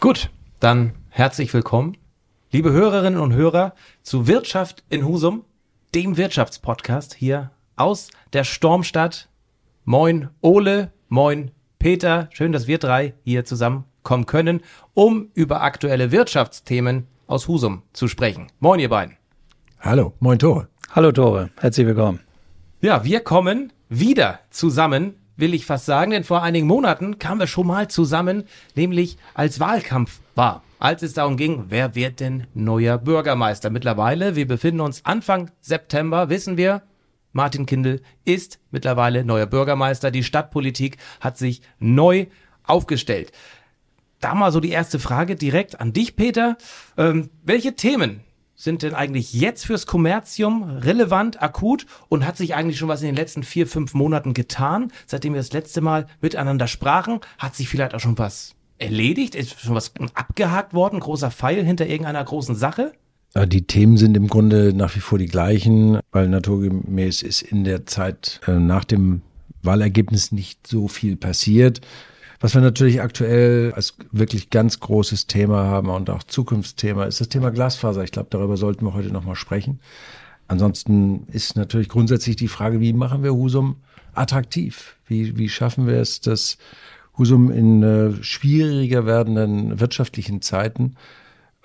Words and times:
Gut, 0.00 0.30
dann 0.60 0.94
herzlich 1.10 1.52
willkommen, 1.52 1.94
liebe 2.50 2.72
Hörerinnen 2.72 3.20
und 3.20 3.34
Hörer, 3.34 3.74
zu 4.02 4.26
Wirtschaft 4.26 4.82
in 4.88 5.04
Husum, 5.04 5.44
dem 5.94 6.16
Wirtschaftspodcast 6.16 7.12
hier 7.12 7.50
aus 7.76 8.08
der 8.32 8.44
Stormstadt. 8.44 9.28
Moin 9.84 10.30
Ole, 10.40 10.90
moin 11.10 11.50
Peter, 11.78 12.30
schön, 12.32 12.50
dass 12.50 12.66
wir 12.66 12.78
drei 12.78 13.12
hier 13.24 13.44
zusammenkommen 13.44 14.24
können, 14.24 14.62
um 14.94 15.28
über 15.34 15.60
aktuelle 15.60 16.10
Wirtschaftsthemen 16.10 17.06
aus 17.26 17.46
Husum 17.46 17.82
zu 17.92 18.08
sprechen. 18.08 18.46
Moin 18.58 18.80
ihr 18.80 18.88
beiden. 18.88 19.18
Hallo, 19.80 20.14
moin 20.18 20.38
Tore. 20.38 20.68
Hallo 20.92 21.12
Tore, 21.12 21.50
herzlich 21.60 21.86
willkommen. 21.86 22.20
Ja, 22.80 23.04
wir 23.04 23.20
kommen 23.20 23.70
wieder 23.90 24.40
zusammen 24.48 25.16
will 25.40 25.54
ich 25.54 25.66
fast 25.66 25.86
sagen, 25.86 26.12
denn 26.12 26.24
vor 26.24 26.42
einigen 26.42 26.66
Monaten 26.66 27.18
kamen 27.18 27.40
wir 27.40 27.46
schon 27.46 27.66
mal 27.66 27.88
zusammen, 27.88 28.44
nämlich 28.74 29.16
als 29.34 29.60
Wahlkampf 29.60 30.20
war, 30.34 30.62
als 30.78 31.02
es 31.02 31.14
darum 31.14 31.36
ging, 31.36 31.66
wer 31.68 31.94
wird 31.94 32.20
denn 32.20 32.46
neuer 32.54 32.98
Bürgermeister. 32.98 33.70
Mittlerweile, 33.70 34.36
wir 34.36 34.46
befinden 34.46 34.80
uns 34.80 35.04
Anfang 35.04 35.50
September, 35.60 36.28
wissen 36.28 36.56
wir, 36.56 36.82
Martin 37.32 37.66
Kindl 37.66 38.00
ist 38.24 38.58
mittlerweile 38.70 39.24
neuer 39.24 39.46
Bürgermeister. 39.46 40.10
Die 40.10 40.24
Stadtpolitik 40.24 40.96
hat 41.20 41.38
sich 41.38 41.62
neu 41.78 42.26
aufgestellt. 42.64 43.32
Da 44.20 44.34
mal 44.34 44.52
so 44.52 44.60
die 44.60 44.70
erste 44.70 44.98
Frage 44.98 45.36
direkt 45.36 45.80
an 45.80 45.92
dich, 45.92 46.16
Peter. 46.16 46.58
Ähm, 46.96 47.30
welche 47.42 47.74
Themen 47.74 48.20
sind 48.60 48.82
denn 48.82 48.94
eigentlich 48.94 49.32
jetzt 49.32 49.64
fürs 49.64 49.86
Kommerzium 49.86 50.64
relevant, 50.64 51.40
akut 51.40 51.86
und 52.10 52.26
hat 52.26 52.36
sich 52.36 52.54
eigentlich 52.54 52.76
schon 52.76 52.88
was 52.88 53.00
in 53.00 53.06
den 53.06 53.16
letzten 53.16 53.42
vier, 53.42 53.66
fünf 53.66 53.94
Monaten 53.94 54.34
getan, 54.34 54.92
seitdem 55.06 55.32
wir 55.32 55.40
das 55.40 55.54
letzte 55.54 55.80
Mal 55.80 56.06
miteinander 56.20 56.66
sprachen? 56.66 57.20
Hat 57.38 57.56
sich 57.56 57.70
vielleicht 57.70 57.94
auch 57.94 58.00
schon 58.00 58.18
was 58.18 58.54
erledigt? 58.76 59.34
Ist 59.34 59.58
schon 59.58 59.74
was 59.74 59.92
abgehakt 60.12 60.74
worden? 60.74 61.00
Großer 61.00 61.30
Pfeil 61.30 61.64
hinter 61.64 61.86
irgendeiner 61.86 62.22
großen 62.22 62.54
Sache? 62.54 62.92
Die 63.46 63.62
Themen 63.62 63.96
sind 63.96 64.14
im 64.14 64.26
Grunde 64.26 64.74
nach 64.74 64.94
wie 64.94 65.00
vor 65.00 65.18
die 65.18 65.26
gleichen, 65.26 65.98
weil 66.12 66.28
naturgemäß 66.28 67.22
ist 67.22 67.40
in 67.40 67.64
der 67.64 67.86
Zeit 67.86 68.40
äh, 68.46 68.58
nach 68.58 68.84
dem 68.84 69.22
Wahlergebnis 69.62 70.32
nicht 70.32 70.66
so 70.66 70.86
viel 70.86 71.16
passiert. 71.16 71.80
Was 72.40 72.54
wir 72.54 72.62
natürlich 72.62 73.02
aktuell 73.02 73.72
als 73.74 73.94
wirklich 74.12 74.48
ganz 74.48 74.80
großes 74.80 75.26
Thema 75.26 75.64
haben 75.64 75.90
und 75.90 76.08
auch 76.08 76.22
Zukunftsthema 76.22 77.04
ist 77.04 77.20
das 77.20 77.28
Thema 77.28 77.50
Glasfaser. 77.50 78.02
Ich 78.02 78.12
glaube, 78.12 78.28
darüber 78.30 78.56
sollten 78.56 78.86
wir 78.86 78.94
heute 78.94 79.12
nochmal 79.12 79.36
sprechen. 79.36 79.80
Ansonsten 80.48 81.26
ist 81.28 81.54
natürlich 81.56 81.90
grundsätzlich 81.90 82.36
die 82.36 82.48
Frage, 82.48 82.80
wie 82.80 82.94
machen 82.94 83.22
wir 83.22 83.34
Husum 83.34 83.76
attraktiv? 84.14 84.96
Wie, 85.06 85.36
wie 85.36 85.50
schaffen 85.50 85.86
wir 85.86 85.98
es, 85.98 86.22
dass 86.22 86.56
Husum 87.18 87.50
in 87.50 87.82
äh, 87.82 88.22
schwieriger 88.22 89.04
werdenden 89.04 89.78
wirtschaftlichen 89.78 90.40
Zeiten 90.40 90.96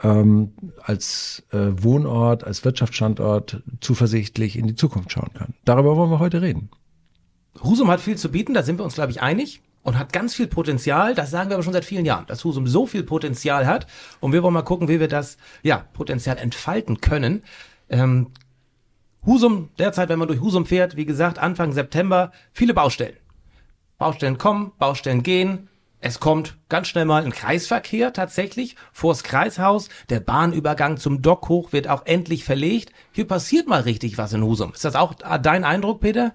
ähm, 0.03 0.51
als 0.83 1.43
äh, 1.51 1.69
Wohnort, 1.71 2.43
als 2.43 2.65
Wirtschaftsstandort 2.65 3.63
zuversichtlich 3.79 4.57
in 4.57 4.67
die 4.67 4.75
Zukunft 4.75 5.13
schauen 5.13 5.33
kann. 5.33 5.53
Darüber 5.63 5.95
wollen 5.95 6.11
wir 6.11 6.19
heute 6.19 6.41
reden. 6.41 6.69
Husum 7.63 7.89
hat 7.89 8.01
viel 8.01 8.17
zu 8.17 8.29
bieten, 8.29 8.53
da 8.53 8.61
sind 8.61 8.77
wir 8.77 8.83
uns, 8.83 8.95
glaube 8.95 9.11
ich, 9.11 9.21
einig 9.21 9.61
und 9.85 9.99
hat 9.99 10.11
ganz 10.11 10.33
viel 10.33 10.47
Potenzial. 10.47 11.13
Das 11.13 11.29
sagen 11.29 11.49
wir 11.49 11.55
aber 11.55 11.63
schon 11.63 11.73
seit 11.73 11.85
vielen 11.85 12.05
Jahren, 12.05 12.25
dass 12.25 12.43
Husum 12.43 12.65
so 12.67 12.87
viel 12.87 13.03
Potenzial 13.03 13.67
hat. 13.67 13.85
Und 14.19 14.33
wir 14.33 14.41
wollen 14.41 14.53
mal 14.53 14.63
gucken, 14.63 14.87
wie 14.87 14.99
wir 14.99 15.07
das 15.07 15.37
ja, 15.61 15.85
Potenzial 15.93 16.37
entfalten 16.37 17.01
können. 17.01 17.43
Ähm, 17.89 18.31
Husum, 19.25 19.69
derzeit, 19.77 20.09
wenn 20.09 20.19
man 20.19 20.27
durch 20.27 20.41
Husum 20.41 20.65
fährt, 20.65 20.95
wie 20.97 21.05
gesagt, 21.05 21.37
Anfang 21.37 21.71
September, 21.71 22.31
viele 22.51 22.73
Baustellen. 22.73 23.15
Baustellen 23.99 24.39
kommen, 24.39 24.71
Baustellen 24.79 25.21
gehen. 25.21 25.69
Es 25.99 26.19
kommt 26.19 26.57
ganz 26.67 26.87
schnell 26.87 27.05
mal 27.05 27.23
ein 27.23 27.31
Kreisverkehr 27.31 28.11
tatsächlich 28.11 28.75
vors 28.91 29.23
Kreishaus. 29.23 29.89
Der 30.09 30.19
Bahnübergang 30.19 30.97
zum 30.97 31.21
Dock 31.21 31.47
hoch 31.47 31.73
wird 31.73 31.87
auch 31.87 32.07
endlich 32.07 32.43
verlegt. 32.43 32.91
Hier 33.11 33.27
passiert 33.27 33.67
mal 33.67 33.81
richtig 33.81 34.17
was 34.17 34.33
in 34.33 34.43
Husum. 34.43 34.73
Ist 34.73 34.83
das 34.83 34.95
auch 34.95 35.13
dein 35.13 35.63
Eindruck, 35.63 36.01
Peter? 36.01 36.33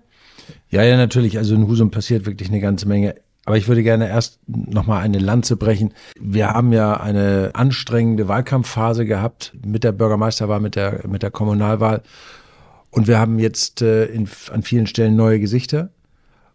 Ja, 0.68 0.84
ja, 0.84 0.96
natürlich. 0.96 1.36
Also 1.36 1.56
in 1.56 1.66
Husum 1.66 1.90
passiert 1.90 2.26
wirklich 2.26 2.48
eine 2.48 2.60
ganze 2.60 2.86
Menge. 2.86 3.16
Aber 3.50 3.56
ich 3.56 3.66
würde 3.66 3.82
gerne 3.82 4.08
erst 4.08 4.38
nochmal 4.46 5.02
eine 5.02 5.18
Lanze 5.18 5.56
brechen. 5.56 5.92
Wir 6.20 6.50
haben 6.50 6.72
ja 6.72 7.00
eine 7.00 7.50
anstrengende 7.54 8.28
Wahlkampfphase 8.28 9.06
gehabt 9.06 9.54
mit 9.66 9.82
der 9.82 9.90
Bürgermeisterwahl, 9.90 10.60
mit 10.60 10.76
der, 10.76 11.00
mit 11.08 11.24
der 11.24 11.32
Kommunalwahl. 11.32 12.04
Und 12.90 13.08
wir 13.08 13.18
haben 13.18 13.40
jetzt 13.40 13.82
äh, 13.82 14.04
in, 14.04 14.28
an 14.52 14.62
vielen 14.62 14.86
Stellen 14.86 15.16
neue 15.16 15.40
Gesichter. 15.40 15.90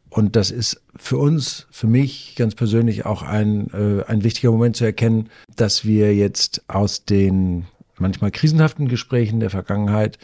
Und 0.09 0.38
das 0.38 0.51
ist 0.51 0.84
für 0.95 1.17
uns, 1.17 1.67
für 1.69 1.88
mich 1.88 2.34
ganz 2.38 2.55
persönlich 2.55 3.05
auch 3.05 3.23
ein, 3.23 3.67
äh, 3.73 4.05
ein 4.09 4.23
wichtiger 4.23 4.51
Moment 4.51 4.78
zu 4.78 4.85
erkennen, 4.85 5.29
dass 5.53 5.84
wir 5.84 6.16
jetzt 6.16 6.63
aus 6.69 7.03
den 7.03 7.66
manchmal 7.97 8.31
krisenhaften 8.31 8.88
Gesprächen 8.88 9.41
der 9.41 9.50
Vergangenheit 9.50 10.17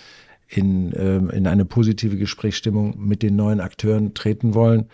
in, 0.47 0.93
äh, 0.93 1.17
in 1.35 1.47
eine 1.47 1.65
positive 1.65 2.15
Gesprächsstimmung 2.15 2.95
mit 2.97 3.23
den 3.23 3.35
neuen 3.35 3.59
Akteuren 3.59 4.13
treten 4.13 4.53
wollen 4.53 4.87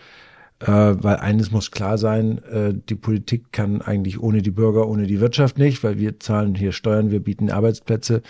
weil 0.66 1.16
eines 1.16 1.52
muss 1.52 1.70
klar 1.70 1.98
sein, 1.98 2.38
äh, 2.44 2.74
die 2.88 2.96
Politik 2.96 3.52
kann 3.52 3.80
eigentlich 3.80 4.20
ohne 4.20 4.42
die 4.42 4.50
Bürger, 4.50 4.88
ohne 4.88 5.06
die 5.06 5.20
Wirtschaft 5.20 5.58
nicht, 5.58 5.84
weil 5.84 5.98
wir 5.98 6.18
zahlen 6.18 6.54
hier 6.54 6.72
Steuern, 6.72 7.10
wir 7.10 7.20
bieten 7.20 7.50
Arbeitsplätze, 7.50 8.22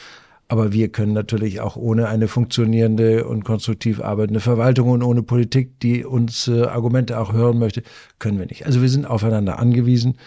aber 0.47 0.73
wir 0.73 0.89
können 0.91 1.13
natürlich 1.13 1.61
auch 1.61 1.77
ohne 1.77 2.09
eine 2.09 2.29
funktionierende 2.29 3.27
und 3.27 3.45
konstruktiv 3.45 4.01
arbeitende 4.01 4.41
Verwaltung 4.41 4.91
und 4.91 5.03
ohne 5.03 5.23
Politik, 5.23 5.81
die 5.81 6.05
uns 6.05 6.49
äh, 6.49 6.65
Argumente 6.65 7.19
auch 7.19 7.33
hören 7.33 7.59
möchte, 7.59 7.83
können 8.19 8.39
wir 8.39 8.47
nicht. 8.47 8.67
Also 8.67 8.83
wir 8.83 8.89
sind 8.91 9.07
aufeinander 9.07 9.59
angewiesen 9.59 10.19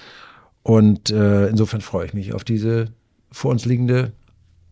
und 0.63 1.11
äh, 1.11 1.47
insofern 1.47 1.81
freue 1.81 2.07
ich 2.07 2.13
mich 2.13 2.33
auf 2.33 2.43
diese 2.43 2.89
vor 3.31 3.51
uns 3.51 3.65
liegende 3.65 4.11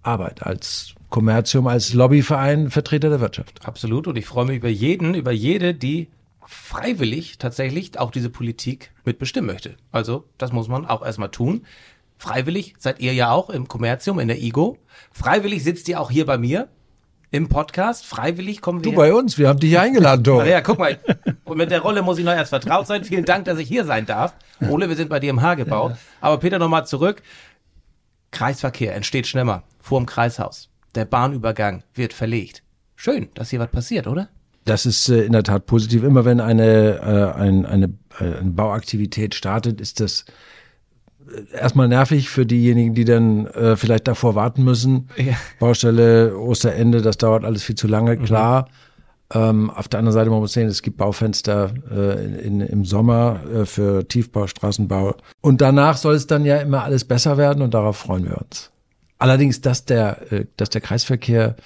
Arbeit 0.02 0.46
als 0.46 0.96
Kommerzium, 1.10 1.68
als 1.68 1.94
Lobbyverein, 1.94 2.70
Vertreter 2.70 3.10
der 3.10 3.20
Wirtschaft. 3.20 3.66
Absolut. 3.66 4.08
Und 4.08 4.18
ich 4.18 4.26
freue 4.26 4.46
mich 4.46 4.58
über 4.58 4.70
jeden, 4.70 5.16
über 5.16 5.32
jede, 5.32 5.74
die 5.74 6.08
freiwillig 6.50 7.38
tatsächlich 7.38 8.00
auch 8.00 8.10
diese 8.10 8.32
Politik 8.32 8.92
mitbestimmen 9.06 9.46
möchte. 9.46 9.78
Also 9.92 10.26
das 10.40 10.52
muss 10.52 10.68
man 10.68 10.88
auch 10.88 11.06
erstmal 11.06 11.30
tun. 11.30 11.64
Freiwillig 12.18 12.74
seid 12.80 13.00
ihr 13.00 13.14
ja 13.14 13.32
auch 13.32 13.52
im 13.52 13.68
Kommerzium, 13.68 14.18
in 14.18 14.28
der 14.28 14.42
IGO. 14.42 14.78
Freiwillig 15.12 15.64
sitzt 15.64 15.88
ihr 15.88 16.02
auch 16.02 16.10
hier 16.10 16.26
bei 16.26 16.40
mir 16.40 16.68
im 17.30 17.50
Podcast. 17.50 18.04
Freiwillig 18.04 18.62
kommen 18.62 18.84
wir. 18.84 18.92
Du 18.92 18.98
bei 18.98 19.14
uns, 19.14 19.38
wir 19.38 19.48
haben 19.48 19.60
dich 19.60 19.70
hier 19.70 19.82
eingeladen, 19.82 20.24
Tor. 20.24 20.44
Ja, 20.48 20.62
guck 20.62 20.80
mal. 20.80 20.98
Und 21.44 21.58
mit 21.58 21.70
der 21.70 21.82
Rolle 21.82 22.02
muss 22.02 22.18
ich 22.18 22.26
noch 22.26 22.34
erst 22.34 22.50
vertraut 22.50 22.88
sein. 22.88 23.04
Vielen 23.04 23.26
Dank, 23.26 23.46
dass 23.46 23.60
ich 23.60 23.68
hier 23.68 23.86
sein 23.86 24.08
darf. 24.08 24.34
Ole, 24.68 24.90
wir 24.90 24.96
sind 24.96 25.10
bei 25.10 25.20
dir 25.20 25.30
im 25.30 25.44
Hagebau. 25.44 25.96
Aber 26.20 26.40
Peter, 26.40 26.58
nochmal 26.58 26.88
zurück. 26.88 27.22
Kreisverkehr 28.32 28.96
entsteht 28.96 29.28
schneller 29.28 29.64
vor 29.80 30.00
dem 30.00 30.08
Kreishaus. 30.08 30.70
Der 30.96 31.06
Bahnübergang 31.06 31.84
wird 31.94 32.14
verlegt. 32.14 32.64
Schön, 32.96 33.30
dass 33.36 33.52
hier 33.52 33.60
was 33.60 33.70
passiert, 33.70 34.08
oder? 34.08 34.30
Das 34.66 34.86
ist 34.86 35.10
äh, 35.10 35.24
in 35.24 35.32
der 35.32 35.44
Tat 35.44 35.66
positiv. 35.66 36.04
Immer 36.04 36.26
wenn 36.26 36.40
eine, 36.40 37.00
äh, 37.36 37.40
ein, 37.40 37.66
eine, 37.66 37.86
äh, 38.20 38.40
eine 38.40 38.52
Bauaktivität 38.52 39.36
startet, 39.36 39.82
ist 39.82 40.00
das 40.00 40.26
erstmal 41.54 41.88
nervig 41.88 42.30
für 42.30 42.46
diejenigen, 42.46 42.94
die 42.94 43.06
dann 43.06 43.48
äh, 43.48 43.76
vielleicht 43.76 44.08
davor 44.08 44.36
warten 44.36 44.64
müssen. 44.64 45.10
Ja. 45.18 45.34
Baustelle, 45.60 46.38
Osterende, 46.38 47.02
das 47.02 47.18
dauert 47.18 47.46
alles 47.46 47.64
viel 47.64 47.76
zu 47.76 47.88
lange, 47.88 48.16
mhm. 48.16 48.24
klar. 48.24 48.68
Ähm, 49.32 49.70
auf 49.70 49.88
der 49.88 50.00
anderen 50.00 50.14
Seite, 50.14 50.32
man 50.32 50.40
muss 50.40 50.54
sehen, 50.54 50.68
es 50.68 50.82
gibt 50.82 50.98
Baufenster 50.98 51.72
äh, 51.92 52.26
in, 52.26 52.36
in, 52.36 52.62
im 52.62 52.86
Sommer 52.86 53.42
äh, 53.54 53.66
für 53.66 54.08
Tiefbau, 54.08 54.48
Straßenbau. 54.48 55.16
Und 55.42 55.62
danach 55.62 55.98
soll 55.98 56.16
es 56.16 56.26
dann 56.26 56.46
ja 56.46 56.58
immer 56.58 56.84
alles 56.84 57.06
besser 57.06 57.38
werden 57.38 57.62
und 57.62 57.76
darauf 57.76 57.98
freuen 57.98 58.26
wir 58.26 58.38
uns. 58.38 58.72
Allerdings, 59.20 59.62
dass 59.62 59.86
der, 59.86 60.46
dass 60.56 60.70
der 60.70 60.80
Kreisverkehr 60.80 61.58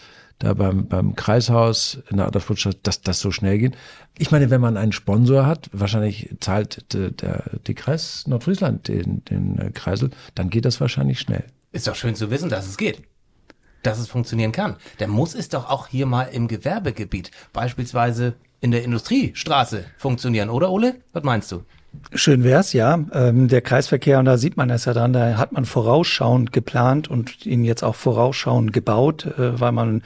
da 0.44 0.54
beim, 0.54 0.88
beim 0.88 1.16
Kreishaus 1.16 2.00
in 2.10 2.18
der 2.18 2.28
Adolf-Stadt, 2.28 2.78
dass 2.84 3.02
das 3.02 3.20
so 3.20 3.32
schnell 3.32 3.58
geht. 3.58 3.76
Ich 4.18 4.30
meine, 4.30 4.50
wenn 4.50 4.60
man 4.60 4.76
einen 4.76 4.92
Sponsor 4.92 5.46
hat, 5.46 5.70
wahrscheinlich 5.72 6.36
zahlt 6.42 6.94
der, 6.94 7.12
der 7.12 7.44
die 7.66 7.74
Kreis 7.74 8.28
Nordfriesland 8.28 8.90
den, 8.90 9.24
den 9.26 9.58
äh, 9.58 9.72
Kreisel, 9.72 10.12
dann 10.36 10.50
geht 10.50 10.66
das 10.66 10.82
wahrscheinlich 10.82 11.20
schnell. 11.20 11.46
Ist 11.72 11.88
doch 11.88 11.96
schön 11.96 12.16
zu 12.16 12.30
wissen, 12.30 12.50
dass 12.50 12.68
es 12.68 12.78
geht. 12.78 13.04
Dass 13.84 14.00
es 14.00 14.10
funktionieren 14.10 14.52
kann. 14.52 14.76
Der 15.00 15.08
muss 15.08 15.34
es 15.34 15.50
doch 15.50 15.70
auch 15.70 15.88
hier 15.88 16.06
mal 16.06 16.24
im 16.24 16.48
Gewerbegebiet, 16.48 17.32
beispielsweise 17.54 18.36
in 18.60 18.72
der 18.72 18.84
Industriestraße 18.84 19.86
funktionieren, 19.98 20.50
oder 20.50 20.72
Ole? 20.72 20.96
Was 21.14 21.24
meinst 21.24 21.52
du? 21.52 21.64
Schön 22.14 22.44
wär's, 22.44 22.74
ja. 22.74 23.00
Ähm, 23.14 23.48
der 23.48 23.62
Kreisverkehr, 23.62 24.20
und 24.20 24.26
da 24.26 24.38
sieht 24.38 24.58
man 24.58 24.70
es 24.70 24.86
ja 24.86 24.94
dann, 24.94 25.14
da 25.14 25.38
hat 25.38 25.52
man 25.52 25.66
vorausschauend 25.66 26.52
geplant 26.52 27.08
und 27.10 27.46
ihn 27.46 27.64
jetzt 27.64 27.84
auch 27.84 27.96
vorausschauend 27.96 28.74
gebaut, 28.74 29.26
äh, 29.26 29.60
weil 29.60 29.72
man 29.72 30.02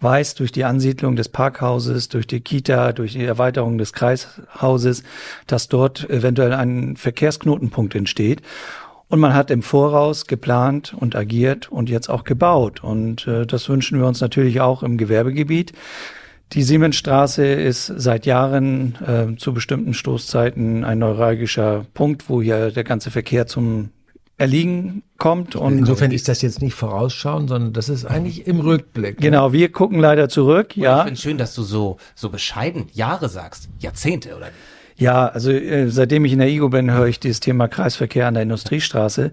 weiß, 0.00 0.34
durch 0.34 0.52
die 0.52 0.64
Ansiedlung 0.64 1.16
des 1.16 1.28
Parkhauses, 1.28 2.08
durch 2.08 2.26
die 2.26 2.40
Kita, 2.40 2.92
durch 2.92 3.12
die 3.12 3.24
Erweiterung 3.24 3.78
des 3.78 3.92
Kreishauses, 3.92 5.02
dass 5.46 5.68
dort 5.68 6.08
eventuell 6.08 6.54
ein 6.54 6.96
Verkehrsknotenpunkt 6.96 7.94
entsteht. 7.94 8.42
Und 9.08 9.18
man 9.18 9.34
hat 9.34 9.50
im 9.50 9.62
Voraus 9.62 10.26
geplant 10.26 10.94
und 10.96 11.16
agiert 11.16 11.70
und 11.70 11.90
jetzt 11.90 12.08
auch 12.08 12.24
gebaut. 12.24 12.82
Und 12.82 13.26
äh, 13.26 13.44
das 13.44 13.68
wünschen 13.68 13.98
wir 13.98 14.06
uns 14.06 14.20
natürlich 14.20 14.60
auch 14.60 14.82
im 14.82 14.96
Gewerbegebiet. 14.96 15.72
Die 16.52 16.62
Siemensstraße 16.64 17.44
ist 17.44 17.86
seit 17.86 18.26
Jahren 18.26 18.96
äh, 19.06 19.36
zu 19.36 19.54
bestimmten 19.54 19.94
Stoßzeiten 19.94 20.84
ein 20.84 20.98
neuralgischer 20.98 21.86
Punkt, 21.94 22.28
wo 22.28 22.42
hier 22.42 22.72
der 22.72 22.82
ganze 22.82 23.12
Verkehr 23.12 23.46
zum 23.46 23.90
Erliegen 24.36 25.02
kommt. 25.16 25.54
Und 25.54 25.78
Insofern 25.78 26.10
ist 26.10 26.26
das 26.26 26.42
jetzt 26.42 26.60
nicht 26.60 26.74
vorausschauen, 26.74 27.46
sondern 27.46 27.72
das 27.72 27.88
ist 27.88 28.04
eigentlich 28.04 28.46
im 28.48 28.58
Rückblick. 28.58 29.20
ne? 29.20 29.26
Genau, 29.26 29.52
wir 29.52 29.70
gucken 29.70 30.00
leider 30.00 30.28
zurück, 30.28 30.76
Ich 30.76 30.82
ja. 30.82 30.98
finde 31.02 31.14
es 31.14 31.20
schön, 31.20 31.38
dass 31.38 31.54
du 31.54 31.62
so, 31.62 31.98
so 32.16 32.30
bescheiden 32.30 32.86
Jahre 32.94 33.28
sagst. 33.28 33.68
Jahrzehnte, 33.78 34.30
oder 34.30 34.46
nicht? 34.46 34.56
Ja, 35.00 35.28
also 35.28 35.50
äh, 35.50 35.88
seitdem 35.88 36.26
ich 36.26 36.34
in 36.34 36.40
der 36.40 36.48
IGO 36.48 36.68
bin, 36.68 36.90
höre 36.90 37.06
ich 37.06 37.18
dieses 37.18 37.40
Thema 37.40 37.68
Kreisverkehr 37.68 38.26
an 38.26 38.34
der 38.34 38.42
Industriestraße. 38.42 39.30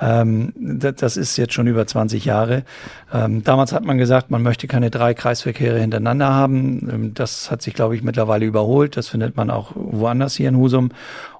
Ähm, 0.00 0.54
das, 0.56 0.94
das 0.94 1.16
ist 1.18 1.36
jetzt 1.36 1.52
schon 1.52 1.66
über 1.66 1.86
20 1.86 2.24
Jahre. 2.24 2.64
Ähm, 3.12 3.44
damals 3.44 3.74
hat 3.74 3.84
man 3.84 3.98
gesagt, 3.98 4.30
man 4.30 4.42
möchte 4.42 4.66
keine 4.66 4.90
drei 4.90 5.12
Kreisverkehre 5.12 5.78
hintereinander 5.78 6.32
haben. 6.32 6.88
Ähm, 6.90 7.14
das 7.14 7.50
hat 7.50 7.60
sich, 7.60 7.74
glaube 7.74 7.94
ich, 7.96 8.02
mittlerweile 8.02 8.46
überholt. 8.46 8.96
Das 8.96 9.08
findet 9.08 9.36
man 9.36 9.50
auch 9.50 9.72
woanders 9.74 10.36
hier 10.36 10.48
in 10.48 10.56
Husum. 10.56 10.90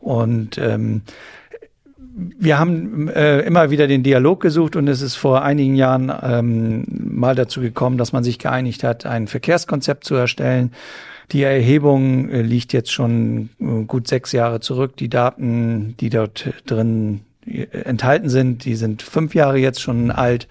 Und 0.00 0.58
ähm, 0.58 1.00
wir 2.12 2.58
haben 2.58 3.08
äh, 3.08 3.40
immer 3.40 3.70
wieder 3.70 3.86
den 3.86 4.02
Dialog 4.02 4.42
gesucht 4.42 4.76
und 4.76 4.88
es 4.88 5.00
ist 5.00 5.16
vor 5.16 5.42
einigen 5.42 5.74
Jahren 5.74 6.12
ähm, 6.22 6.84
mal 6.86 7.34
dazu 7.34 7.62
gekommen, 7.62 7.96
dass 7.96 8.12
man 8.12 8.24
sich 8.24 8.38
geeinigt 8.38 8.84
hat, 8.84 9.06
ein 9.06 9.26
Verkehrskonzept 9.26 10.04
zu 10.04 10.16
erstellen. 10.16 10.72
Die 11.32 11.42
Erhebung 11.42 12.28
äh, 12.28 12.42
liegt 12.42 12.72
jetzt 12.72 12.92
schon 12.92 13.50
äh, 13.60 13.84
gut 13.84 14.08
sechs 14.08 14.32
Jahre 14.32 14.60
zurück. 14.60 14.96
Die 14.96 15.08
Daten, 15.08 15.94
die 16.00 16.10
dort 16.10 16.52
drin 16.66 17.20
äh, 17.46 17.66
enthalten 17.84 18.28
sind, 18.28 18.64
die 18.64 18.74
sind 18.74 19.02
fünf 19.02 19.34
Jahre 19.34 19.58
jetzt 19.58 19.80
schon 19.80 20.10
alt. 20.10 20.48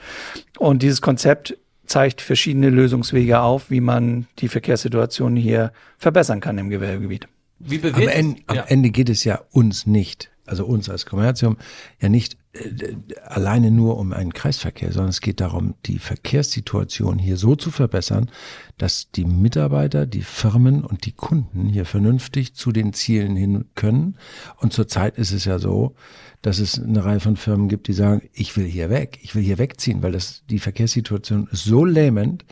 Und 0.57 0.81
dieses 0.81 1.01
Konzept 1.01 1.57
zeigt 1.85 2.21
verschiedene 2.21 2.69
Lösungswege 2.69 3.41
auf, 3.41 3.69
wie 3.71 3.81
man 3.81 4.27
die 4.39 4.47
Verkehrssituation 4.47 5.35
hier 5.35 5.71
verbessern 5.97 6.39
kann 6.39 6.57
im 6.57 6.69
Gewerbegebiet. 6.69 7.27
Wie 7.59 7.81
Am, 7.83 8.07
Ende, 8.07 8.41
am 8.47 8.55
ja. 8.55 8.63
Ende 8.67 8.89
geht 8.89 9.09
es 9.09 9.25
ja 9.25 9.41
uns 9.51 9.85
nicht, 9.85 10.31
also 10.49 10.65
uns 10.65 10.89
als 10.89 11.05
Kommerzium, 11.05 11.57
ja 12.01 12.09
nicht 12.09 12.37
äh, 12.53 12.95
alleine 13.25 13.71
nur 13.71 13.97
um 13.97 14.11
einen 14.11 14.33
Kreisverkehr, 14.33 14.91
sondern 14.91 15.09
es 15.09 15.21
geht 15.21 15.39
darum, 15.39 15.75
die 15.85 15.99
Verkehrssituation 15.99 17.19
hier 17.19 17.37
so 17.37 17.55
zu 17.55 17.71
verbessern, 17.71 18.31
dass 18.77 19.11
die 19.11 19.25
Mitarbeiter, 19.25 20.05
die 20.05 20.23
Firmen 20.23 20.83
und 20.83 21.05
die 21.05 21.11
Kunden 21.11 21.67
hier 21.67 21.85
vernünftig 21.85 22.55
zu 22.55 22.71
den 22.71 22.93
Zielen 22.93 23.35
hin 23.35 23.65
können. 23.75 24.17
Und 24.57 24.73
zurzeit 24.73 25.17
ist 25.17 25.31
es 25.31 25.45
ja 25.45 25.59
so, 25.59 25.95
dass 26.41 26.59
es 26.59 26.81
eine 26.81 27.03
Reihe 27.05 27.19
von 27.19 27.35
Firmen 27.35 27.69
gibt, 27.69 27.87
die 27.87 27.93
sagen, 27.93 28.27
ich 28.33 28.57
will 28.57 28.65
hier 28.65 28.89
weg, 28.89 29.19
ich 29.21 29.35
will 29.35 29.43
hier 29.43 29.57
wegziehen, 29.57 30.01
weil 30.01 30.11
das 30.11 30.43
die 30.49 30.59
Verkehrssituation 30.59 31.47
ist 31.51 31.65
so 31.65 31.85
lähmend. 31.85 32.45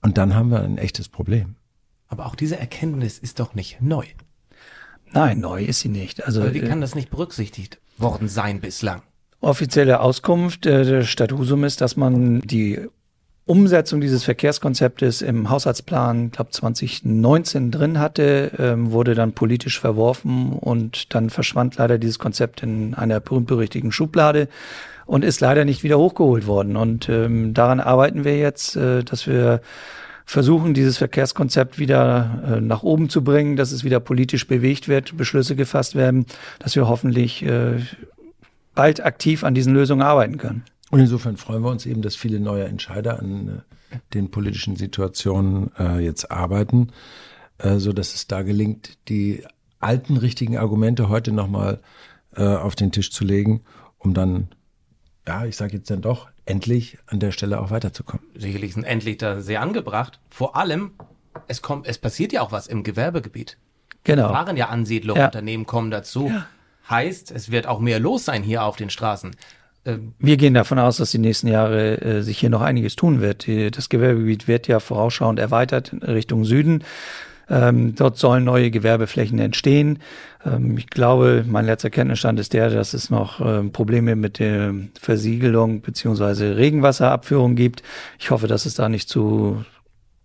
Und 0.00 0.18
dann 0.18 0.34
haben 0.34 0.50
wir 0.50 0.60
ein 0.60 0.78
echtes 0.78 1.08
Problem. 1.08 1.56
Aber 2.08 2.26
auch 2.26 2.34
diese 2.34 2.58
Erkenntnis 2.58 3.18
ist 3.18 3.40
doch 3.40 3.54
nicht 3.54 3.80
neu. 3.80 4.04
Nein, 5.14 5.40
neu 5.40 5.64
ist 5.64 5.80
sie 5.80 5.88
nicht. 5.88 6.26
Also 6.26 6.42
Aber 6.42 6.54
wie 6.54 6.60
äh, 6.60 6.68
kann 6.68 6.80
das 6.80 6.94
nicht 6.94 7.10
berücksichtigt 7.10 7.78
worden 7.96 8.28
sein 8.28 8.60
bislang? 8.60 9.02
offizielle 9.44 10.00
Auskunft 10.00 10.66
äh, 10.66 10.84
der 10.84 11.02
Stadt 11.02 11.32
Husum 11.32 11.64
ist, 11.64 11.80
dass 11.80 11.96
man 11.96 12.40
die 12.40 12.80
Umsetzung 13.46 14.00
dieses 14.00 14.24
Verkehrskonzeptes 14.24 15.20
im 15.20 15.50
Haushaltsplan, 15.50 16.30
glaube 16.30 16.50
2019 16.50 17.70
drin 17.70 17.98
hatte, 17.98 18.52
ähm, 18.58 18.90
wurde 18.90 19.14
dann 19.14 19.32
politisch 19.32 19.78
verworfen 19.78 20.54
und 20.54 21.14
dann 21.14 21.28
verschwand 21.28 21.76
leider 21.76 21.98
dieses 21.98 22.18
Konzept 22.18 22.62
in 22.62 22.94
einer 22.94 23.20
berühmt-berüchtigten 23.20 23.92
Schublade 23.92 24.48
und 25.04 25.24
ist 25.24 25.40
leider 25.40 25.66
nicht 25.66 25.82
wieder 25.82 25.98
hochgeholt 25.98 26.46
worden. 26.46 26.76
Und 26.76 27.10
ähm, 27.10 27.52
daran 27.52 27.80
arbeiten 27.80 28.24
wir 28.24 28.38
jetzt, 28.38 28.76
äh, 28.76 29.04
dass 29.04 29.26
wir 29.26 29.60
versuchen, 30.24 30.74
dieses 30.74 30.98
Verkehrskonzept 30.98 31.78
wieder 31.78 32.42
äh, 32.46 32.60
nach 32.60 32.82
oben 32.82 33.08
zu 33.08 33.22
bringen, 33.22 33.56
dass 33.56 33.72
es 33.72 33.84
wieder 33.84 34.00
politisch 34.00 34.46
bewegt 34.46 34.88
wird, 34.88 35.16
Beschlüsse 35.16 35.56
gefasst 35.56 35.94
werden, 35.94 36.26
dass 36.58 36.76
wir 36.76 36.88
hoffentlich 36.88 37.44
äh, 37.44 37.78
bald 38.74 39.04
aktiv 39.04 39.44
an 39.44 39.54
diesen 39.54 39.74
Lösungen 39.74 40.02
arbeiten 40.02 40.38
können. 40.38 40.64
Und 40.90 41.00
insofern 41.00 41.36
freuen 41.36 41.62
wir 41.62 41.70
uns 41.70 41.86
eben, 41.86 42.02
dass 42.02 42.14
viele 42.14 42.40
neue 42.40 42.64
Entscheider 42.64 43.18
an 43.18 43.62
äh, 43.90 43.96
den 44.12 44.30
politischen 44.30 44.76
Situationen 44.76 45.70
äh, 45.78 45.98
jetzt 45.98 46.30
arbeiten, 46.30 46.92
äh, 47.58 47.78
so 47.78 47.92
dass 47.92 48.14
es 48.14 48.26
da 48.26 48.42
gelingt, 48.42 48.98
die 49.08 49.44
alten 49.80 50.16
richtigen 50.16 50.56
Argumente 50.56 51.08
heute 51.08 51.32
nochmal 51.32 51.80
auf 52.36 52.74
den 52.74 52.90
Tisch 52.90 53.12
zu 53.12 53.22
legen, 53.22 53.60
um 53.96 54.12
dann, 54.12 54.48
ja, 55.24 55.44
ich 55.44 55.54
sage 55.54 55.76
jetzt 55.76 55.88
dann 55.88 56.00
doch, 56.00 56.26
endlich 56.46 56.98
an 57.06 57.20
der 57.20 57.32
Stelle 57.32 57.60
auch 57.60 57.70
weiterzukommen. 57.70 58.26
Sicherlich 58.34 58.74
sind 58.74 58.84
endlich 58.84 59.18
da 59.18 59.40
sehr 59.40 59.60
angebracht. 59.60 60.20
Vor 60.30 60.56
allem, 60.56 60.92
es 61.48 61.62
kommt, 61.62 61.86
es 61.86 61.98
passiert 61.98 62.32
ja 62.32 62.42
auch 62.42 62.52
was 62.52 62.66
im 62.66 62.82
Gewerbegebiet. 62.82 63.56
Genau. 64.04 64.30
Waren 64.30 64.56
ja 64.56 64.68
Ansiedlungen, 64.68 65.20
Ja. 65.20 65.26
Unternehmen 65.26 65.64
kommen 65.66 65.90
dazu. 65.90 66.30
Heißt, 66.90 67.30
es 67.30 67.50
wird 67.50 67.66
auch 67.66 67.80
mehr 67.80 67.98
los 67.98 68.26
sein 68.26 68.42
hier 68.42 68.62
auf 68.64 68.76
den 68.76 68.90
Straßen. 68.90 69.34
Ähm, 69.86 70.12
Wir 70.18 70.36
gehen 70.36 70.52
davon 70.52 70.78
aus, 70.78 70.98
dass 70.98 71.10
die 71.10 71.18
nächsten 71.18 71.48
Jahre 71.48 72.00
äh, 72.02 72.22
sich 72.22 72.38
hier 72.38 72.50
noch 72.50 72.60
einiges 72.60 72.96
tun 72.96 73.22
wird. 73.22 73.48
Das 73.76 73.88
Gewerbegebiet 73.88 74.46
wird 74.48 74.68
ja 74.68 74.80
vorausschauend 74.80 75.38
erweitert 75.38 75.92
in 75.94 76.02
Richtung 76.02 76.44
Süden. 76.44 76.84
Ähm, 77.48 77.94
dort 77.94 78.16
sollen 78.16 78.44
neue 78.44 78.70
Gewerbeflächen 78.70 79.38
entstehen. 79.38 79.98
Ähm, 80.44 80.78
ich 80.78 80.88
glaube, 80.88 81.44
mein 81.46 81.66
letzter 81.66 81.90
Kenntnisstand 81.90 82.40
ist 82.40 82.52
der, 82.52 82.70
dass 82.70 82.94
es 82.94 83.10
noch 83.10 83.40
ähm, 83.40 83.72
Probleme 83.72 84.16
mit 84.16 84.38
der 84.38 84.74
Versiegelung 85.00 85.82
beziehungsweise 85.82 86.56
Regenwasserabführung 86.56 87.54
gibt. 87.54 87.82
Ich 88.18 88.30
hoffe, 88.30 88.46
dass 88.46 88.66
es 88.66 88.74
da 88.74 88.88
nicht 88.88 89.08
zu 89.08 89.64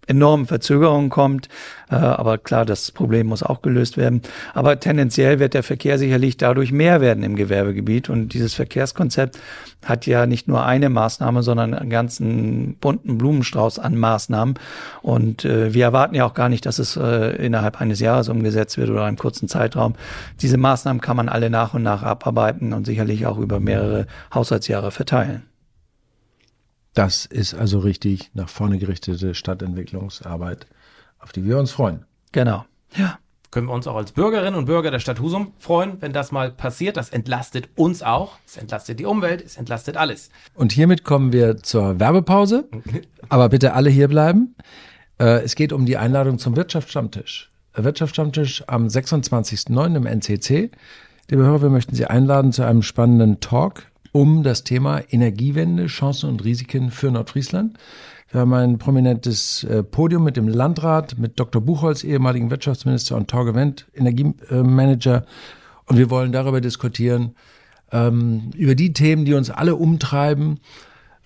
enormen 0.10 0.46
Verzögerungen 0.48 1.10
kommt. 1.10 1.48
Äh, 1.90 1.96
aber 1.96 2.38
klar, 2.38 2.66
das 2.66 2.92
Problem 2.92 3.28
muss 3.28 3.44
auch 3.44 3.62
gelöst 3.62 3.98
werden. 3.98 4.22
Aber 4.54 4.80
tendenziell 4.80 5.40
wird 5.40 5.54
der 5.54 5.64
Verkehr 5.64 5.98
sicherlich 5.98 6.38
dadurch 6.38 6.72
mehr 6.72 7.00
werden 7.02 7.24
im 7.24 7.36
Gewerbegebiet. 7.36 8.10
Und 8.10 8.34
dieses 8.34 8.54
Verkehrskonzept 8.54 9.40
hat 9.86 10.06
ja 10.06 10.26
nicht 10.26 10.48
nur 10.48 10.66
eine 10.66 10.90
Maßnahme, 10.90 11.44
sondern 11.44 11.74
einen 11.74 11.90
ganzen 11.90 12.76
bunten 12.76 13.18
Blumenstrauß 13.18 13.80
an 13.80 13.96
Maßnahmen. 13.96 14.56
Und 15.02 15.46
äh, 15.46 15.74
wir 15.74 15.86
erwarten 15.86 16.16
ja 16.16 16.26
auch 16.26 16.34
gar 16.34 16.50
nicht, 16.50 16.66
dass 16.66 16.80
es 16.80 16.98
äh, 16.98 17.36
innerhalb 17.38 17.80
eines 17.80 18.00
Jahres 18.00 18.30
umgesetzt 18.30 18.78
wird 18.78 18.90
oder 18.90 19.06
einem 19.06 19.18
kurzen 19.18 19.48
Zeitraum. 19.48 19.96
Diese 20.42 20.58
Maßnahmen 20.58 21.02
kann 21.02 21.18
man 21.18 21.30
alle 21.30 21.50
nach 21.50 21.74
und 21.74 21.84
nach 21.84 22.04
abarbeiten 22.04 22.74
und 22.74 22.86
sicherlich 22.86 23.26
auch 23.26 23.38
über 23.38 23.60
mehrere 23.60 24.08
Haushaltsjahre 24.34 24.92
verteilen. 24.92 25.44
Das 27.00 27.26
ist 27.26 27.54
also 27.54 27.80
richtig 27.80 28.30
nach 28.34 28.50
vorne 28.50 28.78
gerichtete 28.78 29.34
Stadtentwicklungsarbeit, 29.34 30.68
auf 31.20 31.32
die 31.32 31.46
wir 31.46 31.58
uns 31.58 31.72
freuen. 31.72 32.04
Genau. 32.34 32.66
Ja. 32.94 33.20
können 33.52 33.68
wir 33.68 33.74
uns 33.74 33.88
auch 33.88 33.96
als 33.96 34.12
Bürgerinnen 34.12 34.56
und 34.56 34.66
Bürger 34.66 34.92
der 34.92 35.00
Stadt 35.00 35.22
Husum 35.22 35.54
freuen, 35.60 36.02
wenn 36.02 36.12
das 36.12 36.34
mal 36.34 36.52
passiert. 36.52 36.98
Das 36.98 37.10
entlastet 37.10 37.70
uns 37.78 38.04
auch. 38.04 38.34
Es 38.46 38.58
entlastet 38.58 39.00
die 39.00 39.06
Umwelt, 39.06 39.42
es 39.42 39.56
entlastet 39.56 39.96
alles. 39.96 40.30
Und 40.56 40.74
hiermit 40.74 41.06
kommen 41.06 41.32
wir 41.32 41.64
zur 41.64 42.02
Werbepause. 42.02 42.68
Aber 43.30 43.48
bitte 43.48 43.72
alle 43.76 43.90
hier 43.90 44.10
bleiben. 44.10 44.56
Äh, 45.20 45.44
Es 45.44 45.56
geht 45.56 45.72
um 45.72 45.86
die 45.86 45.96
Einladung 45.96 46.38
zum 46.38 46.58
Wirtschaftsstammtisch. 46.58 47.50
Der 47.78 47.86
Wirtschaftsstammtisch 47.86 48.66
am 48.68 48.88
26.09. 48.88 49.96
im 49.96 50.06
NCC. 50.06 50.70
Liebe 51.30 51.44
Hörer, 51.44 51.62
wir 51.62 51.70
möchten 51.70 51.96
Sie 51.96 52.08
einladen 52.08 52.52
zu 52.52 52.64
einem 52.64 52.82
spannenden 52.82 53.40
Talk 53.40 53.84
um 54.12 54.44
das 54.44 54.64
Thema 54.64 55.02
Energiewende, 55.10 55.88
Chancen 55.88 56.30
und 56.30 56.44
Risiken 56.44 56.92
für 56.92 57.12
Nordfriesland. 57.12 57.78
Wir 58.32 58.42
haben 58.42 58.54
ein 58.54 58.78
prominentes 58.78 59.64
äh, 59.64 59.82
Podium 59.82 60.24
mit 60.24 60.38
dem 60.38 60.48
Landrat, 60.48 61.18
mit 61.18 61.40
Dr. 61.40 61.62
Buchholz, 61.62 62.04
ehemaligen 62.04 62.52
Wirtschaftsminister 62.52 63.16
und 63.16 63.28
Torge 63.28 63.56
Wendt, 63.56 63.88
Energiemanager. 63.96 65.26
Und 65.86 65.98
wir 65.98 66.12
wollen 66.12 66.32
darüber 66.32 66.62
diskutieren, 66.62 67.36
ähm, 67.92 68.52
über 68.56 68.76
die 68.76 68.94
Themen, 68.94 69.26
die 69.26 69.34
uns 69.34 69.50
alle 69.50 69.76
umtreiben. 69.76 70.60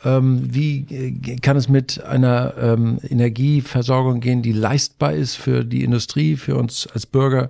Ähm, 0.05 0.53
wie 0.53 0.85
äh, 0.89 1.35
kann 1.37 1.57
es 1.57 1.67
mit 1.67 2.03
einer 2.03 2.53
ähm, 2.57 2.99
Energieversorgung 3.03 4.21
gehen, 4.21 4.41
die 4.41 4.53
leistbar 4.53 5.13
ist 5.13 5.35
für 5.35 5.65
die 5.65 5.83
Industrie, 5.83 6.37
für 6.37 6.55
uns 6.55 6.87
als 6.87 7.05
Bürger? 7.05 7.49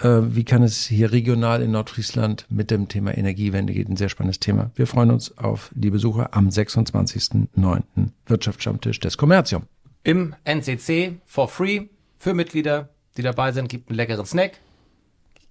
Äh, 0.00 0.34
wie 0.34 0.44
kann 0.44 0.62
es 0.62 0.86
hier 0.86 1.12
regional 1.12 1.62
in 1.62 1.70
Nordfriesland 1.72 2.46
mit 2.48 2.70
dem 2.70 2.88
Thema 2.88 3.16
Energiewende 3.16 3.72
geht? 3.72 3.88
Ein 3.88 3.96
sehr 3.96 4.08
spannendes 4.08 4.40
Thema. 4.40 4.70
Wir 4.74 4.86
freuen 4.86 5.10
uns 5.10 5.36
auf 5.38 5.70
die 5.74 5.90
Besucher 5.90 6.30
am 6.32 6.48
26.09. 6.48 7.82
Wirtschaftsstammtisch 8.26 9.00
des 9.00 9.16
Kommerzium. 9.16 9.64
Im 10.04 10.34
NCC 10.44 11.18
for 11.26 11.48
free 11.48 11.88
für 12.16 12.34
Mitglieder, 12.34 12.88
die 13.16 13.22
dabei 13.22 13.52
sind, 13.52 13.68
gibt 13.68 13.88
einen 13.90 13.96
leckeren 13.96 14.26
Snack. 14.26 14.58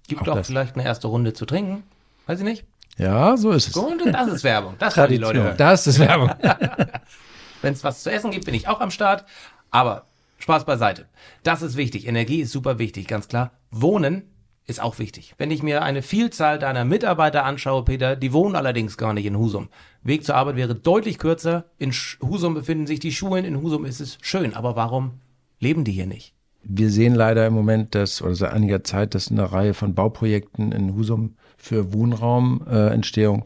Gibt 0.08 0.28
Auch 0.28 0.38
auch, 0.38 0.44
vielleicht 0.44 0.74
eine 0.74 0.84
erste 0.84 1.06
Runde 1.06 1.32
zu 1.32 1.46
trinken. 1.46 1.84
Weiß 2.26 2.38
ich 2.40 2.44
nicht. 2.44 2.64
Ja, 2.98 3.36
so 3.36 3.52
ist 3.52 3.68
es. 3.68 3.76
Und 3.76 4.04
das 4.12 4.28
ist 4.28 4.44
Werbung. 4.44 4.74
Das 4.78 4.96
wollen 4.96 5.10
die 5.10 5.16
Leute 5.16 5.42
hören. 5.42 5.56
Das 5.56 5.86
ist 5.86 5.98
Werbung. 5.98 6.30
Wenn 7.62 7.72
es 7.72 7.84
was 7.84 8.02
zu 8.02 8.10
essen 8.10 8.30
gibt, 8.30 8.44
bin 8.44 8.54
ich 8.54 8.68
auch 8.68 8.80
am 8.80 8.90
Start. 8.90 9.24
Aber 9.70 10.06
Spaß 10.38 10.64
beiseite. 10.64 11.06
Das 11.44 11.62
ist 11.62 11.76
wichtig. 11.76 12.06
Energie 12.06 12.40
ist 12.40 12.52
super 12.52 12.78
wichtig, 12.78 13.06
ganz 13.06 13.28
klar. 13.28 13.52
Wohnen 13.70 14.24
ist 14.72 14.82
auch 14.82 14.98
wichtig. 14.98 15.34
Wenn 15.38 15.50
ich 15.50 15.62
mir 15.62 15.82
eine 15.82 16.02
Vielzahl 16.02 16.58
deiner 16.58 16.84
Mitarbeiter 16.84 17.44
anschaue, 17.44 17.84
Peter, 17.84 18.16
die 18.16 18.32
wohnen 18.32 18.56
allerdings 18.56 18.96
gar 18.96 19.12
nicht 19.12 19.26
in 19.26 19.36
Husum. 19.36 19.68
Weg 20.02 20.24
zur 20.24 20.34
Arbeit 20.34 20.56
wäre 20.56 20.74
deutlich 20.74 21.18
kürzer. 21.18 21.66
In 21.78 21.92
Husum 21.92 22.54
befinden 22.54 22.86
sich 22.86 22.98
die 22.98 23.12
Schulen, 23.12 23.44
in 23.44 23.60
Husum 23.60 23.84
ist 23.84 24.00
es 24.00 24.18
schön. 24.22 24.54
Aber 24.54 24.74
warum 24.74 25.20
leben 25.60 25.84
die 25.84 25.92
hier 25.92 26.06
nicht? 26.06 26.34
Wir 26.64 26.90
sehen 26.90 27.14
leider 27.14 27.46
im 27.46 27.54
Moment, 27.54 27.94
dass, 27.94 28.22
oder 28.22 28.34
seit 28.34 28.52
einiger 28.52 28.82
Zeit, 28.82 29.14
dass 29.14 29.30
eine 29.30 29.52
Reihe 29.52 29.74
von 29.74 29.94
Bauprojekten 29.94 30.72
in 30.72 30.94
Husum 30.94 31.36
für 31.56 31.92
Wohnraumentstehung 31.92 33.44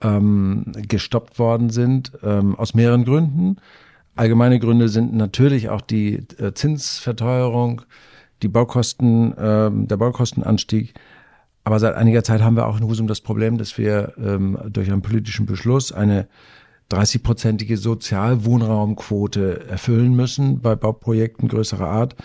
ähm, 0.00 0.64
gestoppt 0.88 1.38
worden 1.38 1.70
sind, 1.70 2.12
ähm, 2.22 2.56
aus 2.56 2.74
mehreren 2.74 3.04
Gründen. 3.04 3.56
Allgemeine 4.16 4.58
Gründe 4.58 4.88
sind 4.88 5.14
natürlich 5.14 5.68
auch 5.68 5.80
die 5.80 6.24
äh, 6.38 6.52
Zinsverteuerung, 6.54 7.82
die 8.42 8.48
Baukosten, 8.48 9.34
ähm, 9.38 9.88
der 9.88 9.96
Baukostenanstieg. 9.96 10.94
Aber 11.64 11.78
seit 11.78 11.94
einiger 11.94 12.24
Zeit 12.24 12.40
haben 12.42 12.56
wir 12.56 12.66
auch 12.66 12.80
in 12.80 12.86
Husum 12.86 13.06
das 13.06 13.20
Problem, 13.20 13.58
dass 13.58 13.76
wir 13.76 14.14
ähm, 14.18 14.58
durch 14.70 14.90
einen 14.90 15.02
politischen 15.02 15.46
Beschluss 15.46 15.92
eine 15.92 16.28
30-prozentige 16.90 17.76
Sozialwohnraumquote 17.76 19.66
erfüllen 19.68 20.14
müssen 20.14 20.60
bei 20.60 20.74
Bauprojekten 20.74 21.48
größerer 21.48 21.88
Art. 21.88 22.16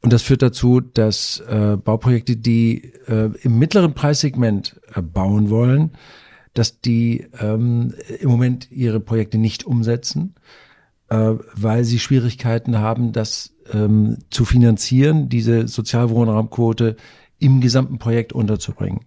Und 0.00 0.12
das 0.12 0.22
führt 0.22 0.42
dazu, 0.42 0.80
dass 0.80 1.40
äh, 1.48 1.76
Bauprojekte, 1.76 2.36
die 2.36 2.92
äh, 3.06 3.30
im 3.42 3.58
mittleren 3.58 3.94
Preissegment 3.94 4.80
äh, 4.94 5.00
bauen 5.00 5.48
wollen, 5.48 5.92
dass 6.54 6.80
die 6.80 7.26
ähm, 7.40 7.94
im 8.18 8.28
Moment 8.28 8.70
ihre 8.72 8.98
Projekte 8.98 9.38
nicht 9.38 9.64
umsetzen, 9.64 10.34
äh, 11.08 11.34
weil 11.54 11.84
sie 11.84 12.00
Schwierigkeiten 12.00 12.78
haben, 12.78 13.12
das 13.12 13.54
ähm, 13.72 14.18
zu 14.30 14.44
finanzieren, 14.44 15.28
diese 15.28 15.68
Sozialwohnraumquote 15.68 16.96
im 17.38 17.60
gesamten 17.60 17.98
Projekt 17.98 18.32
unterzubringen. 18.32 19.00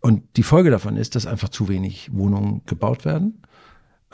Und 0.00 0.22
die 0.36 0.42
Folge 0.42 0.70
davon 0.70 0.96
ist, 0.96 1.16
dass 1.16 1.26
einfach 1.26 1.48
zu 1.48 1.68
wenig 1.68 2.10
Wohnungen 2.12 2.62
gebaut 2.66 3.04
werden. 3.04 3.42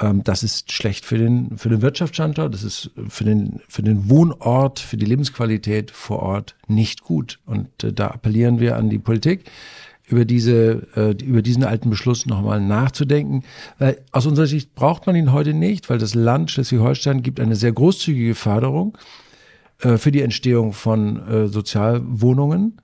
Ähm, 0.00 0.25
das 0.25 0.43
ist 0.43 0.73
schlecht 0.73 1.05
für 1.05 1.19
den, 1.19 1.57
für 1.57 1.69
den 1.69 1.83
Wirtschaftsstandort, 1.83 2.55
das 2.55 2.64
ist 2.64 2.91
für 3.09 3.25
den, 3.25 3.61
für 3.69 3.83
den 3.83 4.09
Wohnort, 4.09 4.81
für 4.81 4.97
die 4.97 5.07
Lebensqualität 5.07 5.91
vor 5.91 6.21
Ort 6.21 6.57
nicht 6.67 7.03
gut. 7.03 7.38
Und 7.47 7.85
äh, 7.85 7.93
da 7.93 8.09
appellieren 8.09 8.61
wir 8.61 8.76
an 8.76 8.91
die 8.91 8.99
Politik, 8.99 9.45
über 10.07 10.25
diese, 10.25 10.87
äh, 10.97 11.12
über 11.25 11.43
diesen 11.43 11.64
alten 11.64 11.91
Beschluss 11.91 12.26
nochmal 12.26 12.61
nachzudenken. 12.61 13.43
Weil 13.79 14.03
aus 14.12 14.26
unserer 14.26 14.47
Sicht 14.47 14.75
braucht 14.75 15.07
man 15.07 15.17
ihn 15.17 15.33
heute 15.33 15.55
nicht, 15.55 15.88
weil 15.88 15.99
das 15.99 16.14
Land 16.14 16.50
Schleswig-Holstein 16.50 17.23
gibt 17.23 17.41
eine 17.41 17.57
sehr 17.57 17.73
großzügige 17.73 18.35
Förderung 18.35 18.99
äh, 19.85 19.99
für 19.99 20.11
die 20.11 20.23
Entstehung 20.23 20.73
von 20.73 21.29
äh, 21.29 21.49
Sozialwohnungen, 21.49 22.81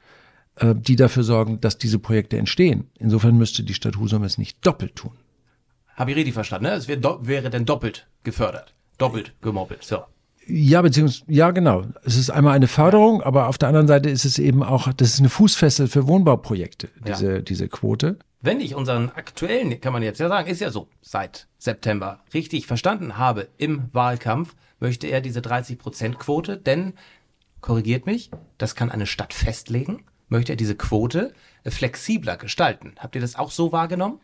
äh, 0.57 0.75
die 0.77 0.97
dafür 0.97 1.23
sorgen, 1.23 1.61
dass 1.61 1.79
diese 1.79 1.99
Projekte 1.99 2.37
entstehen. 2.37 2.91
Insofern 2.99 3.37
müsste 3.39 3.63
die 3.63 3.75
Stadt 3.75 3.97
Husum 3.97 4.23
es 4.23 4.39
nicht 4.39 4.65
doppelt 4.67 4.97
tun. 4.97 5.13
Habe 5.97 6.11
ich 6.11 6.17
richtig 6.17 6.35
verstanden, 6.35 6.67
ne? 6.67 6.73
Es 6.73 6.89
wär, 6.89 7.01
wäre 7.23 7.51
denn 7.51 7.65
doppelt 7.65 8.07
gefördert. 8.23 8.75
Doppelt 8.99 9.33
gemoppelt, 9.41 9.83
so. 9.83 9.99
Ja, 10.47 10.83
beziehungsweise, 10.83 11.25
ja, 11.31 11.51
genau. 11.53 11.85
Es 12.05 12.17
ist 12.17 12.31
einmal 12.31 12.55
eine 12.55 12.67
Förderung, 12.67 13.23
aber 13.23 13.49
auf 13.49 13.59
der 13.59 13.69
anderen 13.69 13.87
Seite 13.87 14.11
ist 14.11 14.25
es 14.25 14.39
eben 14.39 14.63
auch, 14.63 14.93
das 14.93 15.15
ist 15.15 15.21
eine 15.21 15.29
Fußfessel 15.29 15.89
für 15.89 16.07
Wohnbauprojekte, 16.07 16.89
diese, 17.07 17.33
ja. 17.35 17.41
diese 17.41 17.69
Quote. 17.69 18.19
Wenn 18.43 18.61
ich 18.61 18.75
unseren 18.75 19.11
aktuellen, 19.11 19.81
kann 19.81 19.93
man 19.93 20.03
jetzt 20.03 20.19
ja 20.19 20.29
sagen, 20.29 20.49
ist 20.49 20.61
ja 20.61 20.71
so, 20.71 20.89
seit 21.03 21.47
September 21.59 22.21
richtig 22.35 22.67
verstanden 22.67 23.19
habe 23.19 23.49
im 23.59 23.85
Wahlkampf, 23.93 24.55
möchte 24.81 25.07
er 25.07 25.21
diese 25.21 25.41
30-Prozent-Quote, 25.41 26.57
denn, 26.57 26.95
korrigiert 27.61 28.07
mich, 28.07 28.31
das 28.59 28.75
kann 28.75 28.91
eine 28.91 29.07
Stadt 29.07 29.33
festlegen, 29.33 30.05
möchte 30.29 30.53
er 30.53 30.57
diese 30.57 30.75
Quote 30.75 31.33
flexibler 31.67 32.37
gestalten. 32.37 32.95
Habt 32.99 33.15
ihr 33.15 33.21
das 33.21 33.37
auch 33.37 33.51
so 33.51 33.73
wahrgenommen? 33.73 34.21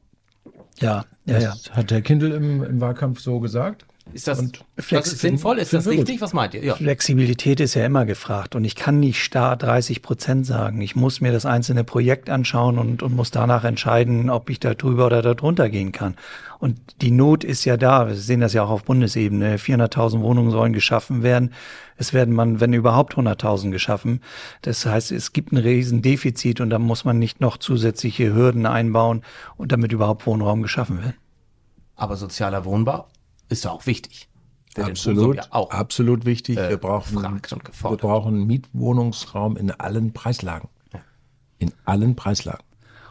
Ja, 0.81 1.05
ja, 1.25 1.39
ja. 1.39 1.55
Hat 1.71 1.91
Herr 1.91 2.03
Kindl 2.03 2.33
im, 2.33 2.63
im 2.63 2.81
Wahlkampf 2.81 3.21
so 3.21 3.41
gesagt? 3.41 3.87
Ist 4.13 4.29
das, 4.29 4.43
das 4.77 5.07
ist 5.13 5.19
sinnvoll? 5.19 5.59
Ist 5.59 5.73
das 5.73 5.87
richtig? 5.87 6.21
Was 6.21 6.33
meint 6.33 6.55
ihr? 6.55 6.65
Ja. 6.65 6.75
Flexibilität 6.77 7.59
ist 7.61 7.75
ja 7.75 7.85
immer 7.85 8.07
gefragt 8.07 8.55
und 8.55 8.65
ich 8.65 8.77
kann 8.77 9.01
nicht 9.01 9.23
starr 9.23 9.57
30 9.57 10.01
Prozent 10.01 10.47
sagen. 10.47 10.81
Ich 10.81 10.95
muss 10.95 11.21
mir 11.21 11.33
das 11.33 11.45
einzelne 11.45 11.83
Projekt 11.83 12.31
anschauen 12.31 12.79
und, 12.79 13.03
und 13.03 13.15
muss 13.17 13.33
danach 13.33 13.65
entscheiden, 13.65 14.31
ob 14.31 14.49
ich 14.49 14.61
da 14.61 14.75
drüber 14.75 15.07
oder 15.07 15.23
da 15.23 15.35
drunter 15.35 15.69
gehen 15.69 15.91
kann. 15.93 16.15
Und 16.61 16.79
die 17.03 17.11
Not 17.11 17.43
ist 17.43 17.65
ja 17.65 17.77
da. 17.77 18.07
Wir 18.07 18.15
sehen 18.15 18.41
das 18.41 18.53
ja 18.53 18.63
auch 18.63 18.71
auf 18.71 18.85
Bundesebene. 18.85 19.57
400.000 19.57 20.21
Wohnungen 20.21 20.51
sollen 20.51 20.73
geschaffen 20.73 21.23
werden. 21.23 21.53
Es 21.97 22.15
werden 22.15 22.33
man, 22.33 22.61
wenn 22.61 22.73
überhaupt 22.73 23.15
100.000 23.17 23.71
geschaffen. 23.71 24.21
Das 24.63 24.87
heißt, 24.87 25.11
es 25.11 25.33
gibt 25.33 25.53
ein 25.53 25.59
Riesendefizit 25.59 26.61
und 26.61 26.71
da 26.71 26.79
muss 26.79 27.05
man 27.05 27.19
nicht 27.19 27.41
noch 27.41 27.57
zusätzliche 27.57 28.33
Hürden 28.33 28.67
einbauen 28.67 29.23
und 29.57 29.73
damit 29.73 29.93
überhaupt 29.93 30.27
Wohnraum 30.27 30.63
geschaffen 30.63 31.03
wird. 31.03 31.15
Aber 31.97 32.17
sozialer 32.17 32.65
Wohnbau 32.65 33.09
ist 33.49 33.65
ja 33.65 33.71
auch 33.71 33.87
wichtig. 33.87 34.29
Absolut, 34.77 35.37
ja 35.37 35.47
auch, 35.51 35.71
absolut 35.71 36.27
wichtig. 36.27 36.59
Äh, 36.59 36.71
wir 36.71 36.77
brauchen, 36.77 37.23
wir 37.23 37.97
brauchen 37.97 38.47
Mietwohnungsraum 38.47 39.57
in 39.57 39.71
allen 39.71 40.13
Preislagen. 40.13 40.69
In 41.59 41.73
allen 41.87 42.17
Preislagen. 42.17 42.66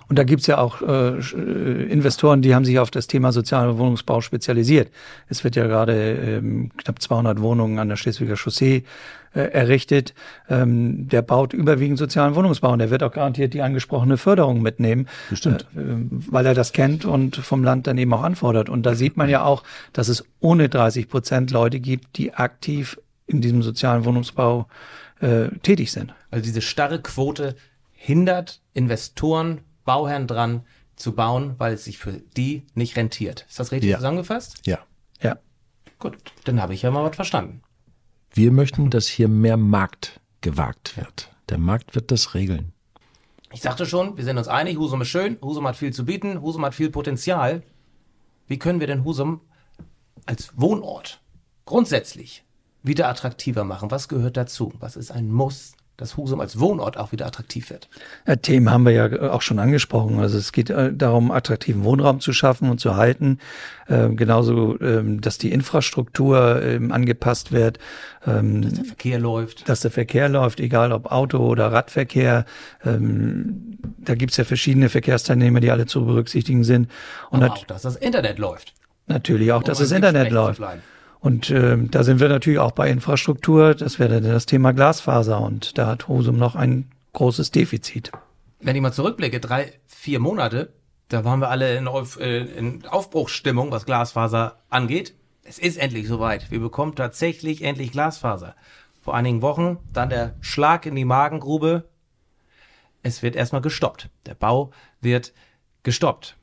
Und 0.08 0.20
da 0.20 0.24
gibt's 0.24 0.48
ja 0.48 0.58
auch 0.58 0.82
äh, 0.82 1.18
äh, 1.18 1.92
Investoren, 1.92 2.42
die 2.42 2.54
haben 2.54 2.66
sich 2.66 2.80
auf 2.80 2.92
das 2.92 3.08
Thema 3.08 3.32
sozialer 3.32 3.78
Wohnungsbau 3.78 4.22
spezialisiert. 4.22 4.92
Es 5.28 5.44
wird 5.44 5.56
ja 5.56 5.66
gerade 5.66 5.94
ähm, 5.94 6.72
knapp 6.78 7.02
200 7.02 7.42
Wohnungen 7.42 7.80
an 7.80 7.90
der 7.90 7.96
Schleswiger 7.96 8.36
Chaussee 8.36 8.84
äh, 9.34 9.42
errichtet. 9.42 10.14
Ähm, 10.50 11.08
der 11.08 11.22
baut 11.22 11.54
überwiegend 11.54 11.98
sozialen 11.98 12.36
Wohnungsbau 12.36 12.72
und 12.72 12.80
der 12.80 12.90
wird 12.90 13.04
auch 13.04 13.12
garantiert 13.12 13.54
die 13.54 13.62
angesprochene 13.62 14.18
Förderung 14.18 14.62
mitnehmen, 14.62 15.08
Bestimmt. 15.30 15.68
Äh, 15.76 15.80
weil 16.10 16.46
er 16.46 16.54
das 16.54 16.72
kennt 16.72 17.06
und 17.06 17.36
vom 17.36 17.64
Land 17.64 17.88
dann 17.88 17.98
eben 17.98 18.14
auch 18.14 18.24
anfordert. 18.24 18.70
Und 18.70 18.86
da 18.86 18.96
sieht 18.96 19.18
man 19.18 19.30
ja 19.30 19.44
auch, 19.44 19.64
dass 19.94 20.08
es 20.08 20.24
ohne 20.40 20.70
30 20.70 21.10
Prozent 21.10 21.52
Leute 21.52 21.80
gibt, 21.80 22.18
die 22.18 22.34
aktiv 22.34 23.00
in 23.28 23.42
diesem 23.42 23.64
sozialen 23.64 24.06
Wohnungsbau 24.06 24.68
äh, 25.20 25.48
tätig 25.64 25.92
sind. 25.92 26.14
Also 26.30 26.44
diese 26.44 26.62
starre 26.62 27.02
Quote 27.02 27.56
hindert 27.92 28.62
Investoren 28.74 29.62
Bauherren 29.86 30.28
dran 30.28 30.66
zu 30.96 31.14
bauen, 31.14 31.56
weil 31.58 31.74
es 31.74 31.86
sich 31.86 31.98
für 31.98 32.14
die 32.36 32.64
nicht 32.74 32.96
rentiert. 32.96 33.46
Ist 33.48 33.60
das 33.60 33.72
richtig 33.72 33.92
ja. 33.92 33.98
zusammengefasst? 33.98 34.62
Ja. 34.66 34.80
Ja. 35.22 35.38
Gut, 36.00 36.18
dann 36.44 36.62
habe 36.62 36.74
ich 36.74 36.82
ja 36.82 36.92
mal 36.92 37.04
was 37.04 37.16
verstanden. 37.16 37.62
Wir 38.34 38.52
möchten, 38.52 38.90
dass 38.90 39.08
hier 39.08 39.28
mehr 39.28 39.58
Markt 39.58 40.20
gewagt 40.42 40.98
wird. 40.98 41.32
Der 41.50 41.58
Markt 41.58 41.96
wird 41.96 42.12
das 42.12 42.34
regeln. 42.34 42.74
Ich 43.52 43.62
sagte 43.62 43.86
schon, 43.86 44.18
wir 44.18 44.26
sind 44.26 44.38
uns 44.38 44.50
einig, 44.50 44.78
Husum 44.78 45.02
ist 45.02 45.08
schön, 45.08 45.38
Husum 45.42 45.66
hat 45.68 45.78
viel 45.78 45.94
zu 45.94 46.04
bieten, 46.04 46.42
Husum 46.42 46.66
hat 46.66 46.76
viel 46.76 46.90
Potenzial. 46.90 47.64
Wie 48.48 48.60
können 48.60 48.80
wir 48.82 48.88
denn 48.88 49.06
Husum 49.06 49.42
als 50.26 50.52
Wohnort 50.58 51.22
grundsätzlich 51.64 52.44
wieder 52.84 53.08
attraktiver 53.08 53.64
machen? 53.64 53.92
Was 53.92 54.10
gehört 54.10 54.36
dazu? 54.36 54.74
Was 54.80 54.98
ist 54.98 55.12
ein 55.12 55.32
Muss? 55.32 55.74
Dass 55.98 56.18
Husum 56.18 56.42
als 56.42 56.60
Wohnort 56.60 56.98
auch 56.98 57.12
wieder 57.12 57.26
attraktiv 57.26 57.70
wird. 57.70 57.88
Ja, 58.28 58.36
Themen 58.36 58.70
haben 58.70 58.86
wir 58.86 58.92
ja 58.92 59.32
auch 59.32 59.42
schon 59.42 59.60
angesprochen. 59.60 60.20
Also 60.20 60.38
es 60.38 60.52
geht 60.52 60.70
äh, 60.70 60.94
darum, 60.94 61.32
attraktiven 61.32 61.84
Wohnraum 61.84 62.20
zu 62.20 62.34
schaffen 62.34 62.70
und 62.70 62.80
zu 62.80 62.96
halten. 62.96 63.40
Ähm, 63.88 64.18
genauso, 64.18 64.80
ähm, 64.82 65.22
dass 65.22 65.38
die 65.38 65.52
Infrastruktur 65.52 66.62
ähm, 66.62 66.92
angepasst 66.92 67.52
wird. 67.52 67.80
Ähm, 68.28 68.62
dass 68.62 68.74
der 68.74 68.86
Verkehr 68.86 69.20
läuft. 69.20 69.70
Dass 69.70 69.82
der 69.82 69.92
Verkehr 69.92 70.28
läuft, 70.28 70.60
egal 70.60 70.92
ob 70.92 71.12
Auto 71.12 71.38
oder 71.38 71.72
Radverkehr. 71.72 72.46
Ähm, 72.84 73.78
da 73.98 74.16
gibt's 74.16 74.38
ja 74.38 74.44
verschiedene 74.44 74.90
Verkehrsteilnehmer, 74.90 75.60
die 75.60 75.72
alle 75.72 75.86
zu 75.86 76.06
berücksichtigen 76.06 76.64
sind. 76.64 76.92
Und 77.30 77.44
Aber 77.44 77.54
auch, 77.54 77.66
dass 77.66 77.84
das 77.84 77.96
Internet 77.96 78.38
läuft. 78.38 78.74
Natürlich 79.08 79.52
auch, 79.52 79.64
dass 79.64 79.78
das 79.78 79.92
Internet 79.92 80.32
läuft. 80.32 80.62
Und 81.26 81.50
äh, 81.50 81.76
da 81.76 82.04
sind 82.04 82.20
wir 82.20 82.30
natürlich 82.30 82.60
auch 82.60 82.74
bei 82.74 82.88
Infrastruktur. 82.88 83.74
Das 83.74 83.98
wäre 83.98 84.22
dann 84.22 84.32
das 84.32 84.46
Thema 84.46 84.74
Glasfaser. 84.74 85.42
Und 85.42 85.76
da 85.76 85.88
hat 85.88 86.08
Husum 86.08 86.38
noch 86.38 86.56
ein 86.56 86.92
großes 87.14 87.50
Defizit. 87.50 88.12
Wenn 88.60 88.76
ich 88.76 88.82
mal 88.84 88.94
zurückblicke, 88.94 89.40
drei, 89.40 89.74
vier 89.88 90.20
Monate, 90.20 90.72
da 91.08 91.26
waren 91.26 91.40
wir 91.40 91.50
alle 91.50 91.78
in, 91.78 91.88
Auf, 91.88 92.20
äh, 92.20 92.42
in 92.42 92.86
Aufbruchsstimmung, 92.86 93.72
was 93.72 93.88
Glasfaser 93.88 94.60
angeht. 94.70 95.16
Es 95.42 95.58
ist 95.58 95.78
endlich 95.78 96.08
soweit. 96.08 96.52
Wir 96.52 96.60
bekommen 96.60 96.94
tatsächlich 96.94 97.64
endlich 97.64 97.92
Glasfaser. 97.92 98.56
Vor 99.02 99.16
einigen 99.16 99.42
Wochen 99.42 99.80
dann 99.92 100.10
der 100.10 100.36
Schlag 100.42 100.86
in 100.86 100.94
die 100.94 101.06
Magengrube. 101.06 101.86
Es 103.02 103.24
wird 103.24 103.36
erstmal 103.36 103.62
gestoppt. 103.62 104.12
Der 104.28 104.36
Bau 104.36 104.70
wird 105.02 105.34
gestoppt. 105.82 106.38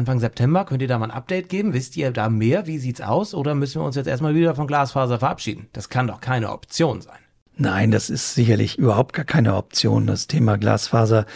Anfang 0.00 0.18
September. 0.18 0.64
Könnt 0.64 0.80
ihr 0.80 0.88
da 0.88 0.98
mal 0.98 1.06
ein 1.06 1.10
Update 1.10 1.50
geben? 1.50 1.74
Wisst 1.74 1.96
ihr 1.96 2.10
da 2.10 2.30
mehr? 2.30 2.66
Wie 2.66 2.78
sieht's 2.78 3.02
aus? 3.02 3.34
Oder 3.34 3.54
müssen 3.54 3.80
wir 3.80 3.86
uns 3.86 3.96
jetzt 3.96 4.06
erstmal 4.06 4.34
wieder 4.34 4.54
von 4.54 4.66
Glasfaser 4.66 5.18
verabschieden? 5.18 5.68
Das 5.74 5.90
kann 5.90 6.06
doch 6.06 6.20
keine 6.20 6.52
Option 6.52 7.02
sein. 7.02 7.18
Nein, 7.56 7.90
das 7.90 8.08
ist 8.08 8.34
sicherlich 8.34 8.78
überhaupt 8.78 9.12
gar 9.12 9.26
keine 9.26 9.54
Option. 9.54 10.06
Das 10.06 10.26
Thema 10.26 10.56
Glasfaser 10.56 11.26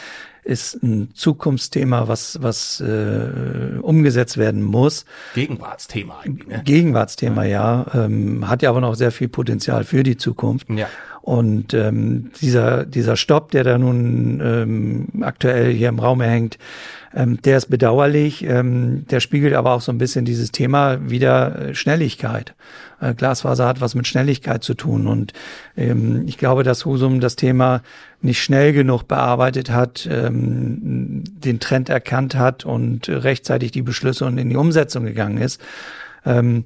ist 0.45 0.83
ein 0.83 1.11
Zukunftsthema, 1.15 2.07
was, 2.09 2.39
was 2.43 2.81
äh, 2.81 3.79
umgesetzt 3.81 4.37
werden 4.37 4.63
muss. 4.63 5.05
Gegenwartsthema 5.35 6.21
eigentlich. 6.23 6.49
Ne? 6.49 6.63
Gegenwartsthema, 6.65 7.45
ja. 7.45 7.87
ja 7.95 8.05
ähm, 8.05 8.49
hat 8.49 8.63
ja 8.63 8.71
aber 8.71 8.81
noch 8.81 8.95
sehr 8.95 9.11
viel 9.11 9.29
Potenzial 9.29 9.85
für 9.85 10.03
die 10.03 10.17
Zukunft. 10.17 10.69
Ja. 10.71 10.89
Und 11.25 11.73
ähm, 11.73 12.33
dieser, 12.43 12.85
dieser 12.85 13.17
Stopp, 13.17 13.51
der 13.51 13.65
da 13.65 13.79
nun 13.79 14.43
ähm, 14.45 15.23
aktuell 15.23 15.73
hier 15.73 15.89
im 15.89 15.99
Raum 15.99 16.21
hängt, 16.21 16.59
ähm, 17.15 17.41
der 17.41 17.57
ist 17.57 17.71
bedauerlich. 17.71 18.45
Ähm, 18.45 19.07
der 19.09 19.21
spiegelt 19.21 19.55
aber 19.55 19.73
auch 19.73 19.81
so 19.81 19.91
ein 19.91 19.97
bisschen 19.97 20.27
dieses 20.27 20.53
Thema 20.53 20.99
wieder 21.09 21.69
äh, 21.69 21.75
Schnelligkeit. 21.75 22.55
Äh, 23.01 23.15
Glasfaser 23.15 23.67
hat 23.67 23.81
was 23.81 23.95
mit 23.95 24.07
Schnelligkeit 24.07 24.63
zu 24.63 24.75
tun. 24.75 25.07
Und 25.07 25.33
ähm, 25.79 26.25
ich 26.27 26.37
glaube, 26.37 26.63
dass 26.63 26.85
Husum 26.85 27.21
das 27.21 27.37
Thema 27.37 27.83
nicht 28.25 28.43
schnell 28.43 28.73
genug 28.73 29.07
bearbeitet 29.07 29.71
hat, 29.71 30.09
ähm, 30.11 31.23
den 31.25 31.61
Trend 31.61 31.89
erkannt 31.89 32.35
hat 32.35 32.65
und 32.65 33.09
rechtzeitig 33.09 33.71
die 33.71 33.83
Beschlüsse 33.83 34.25
und 34.25 34.39
in 34.39 34.49
die 34.49 34.57
Umsetzung 34.57 35.05
gegangen 35.05 35.39
ist. 35.39 35.61
Ähm, 36.25 36.65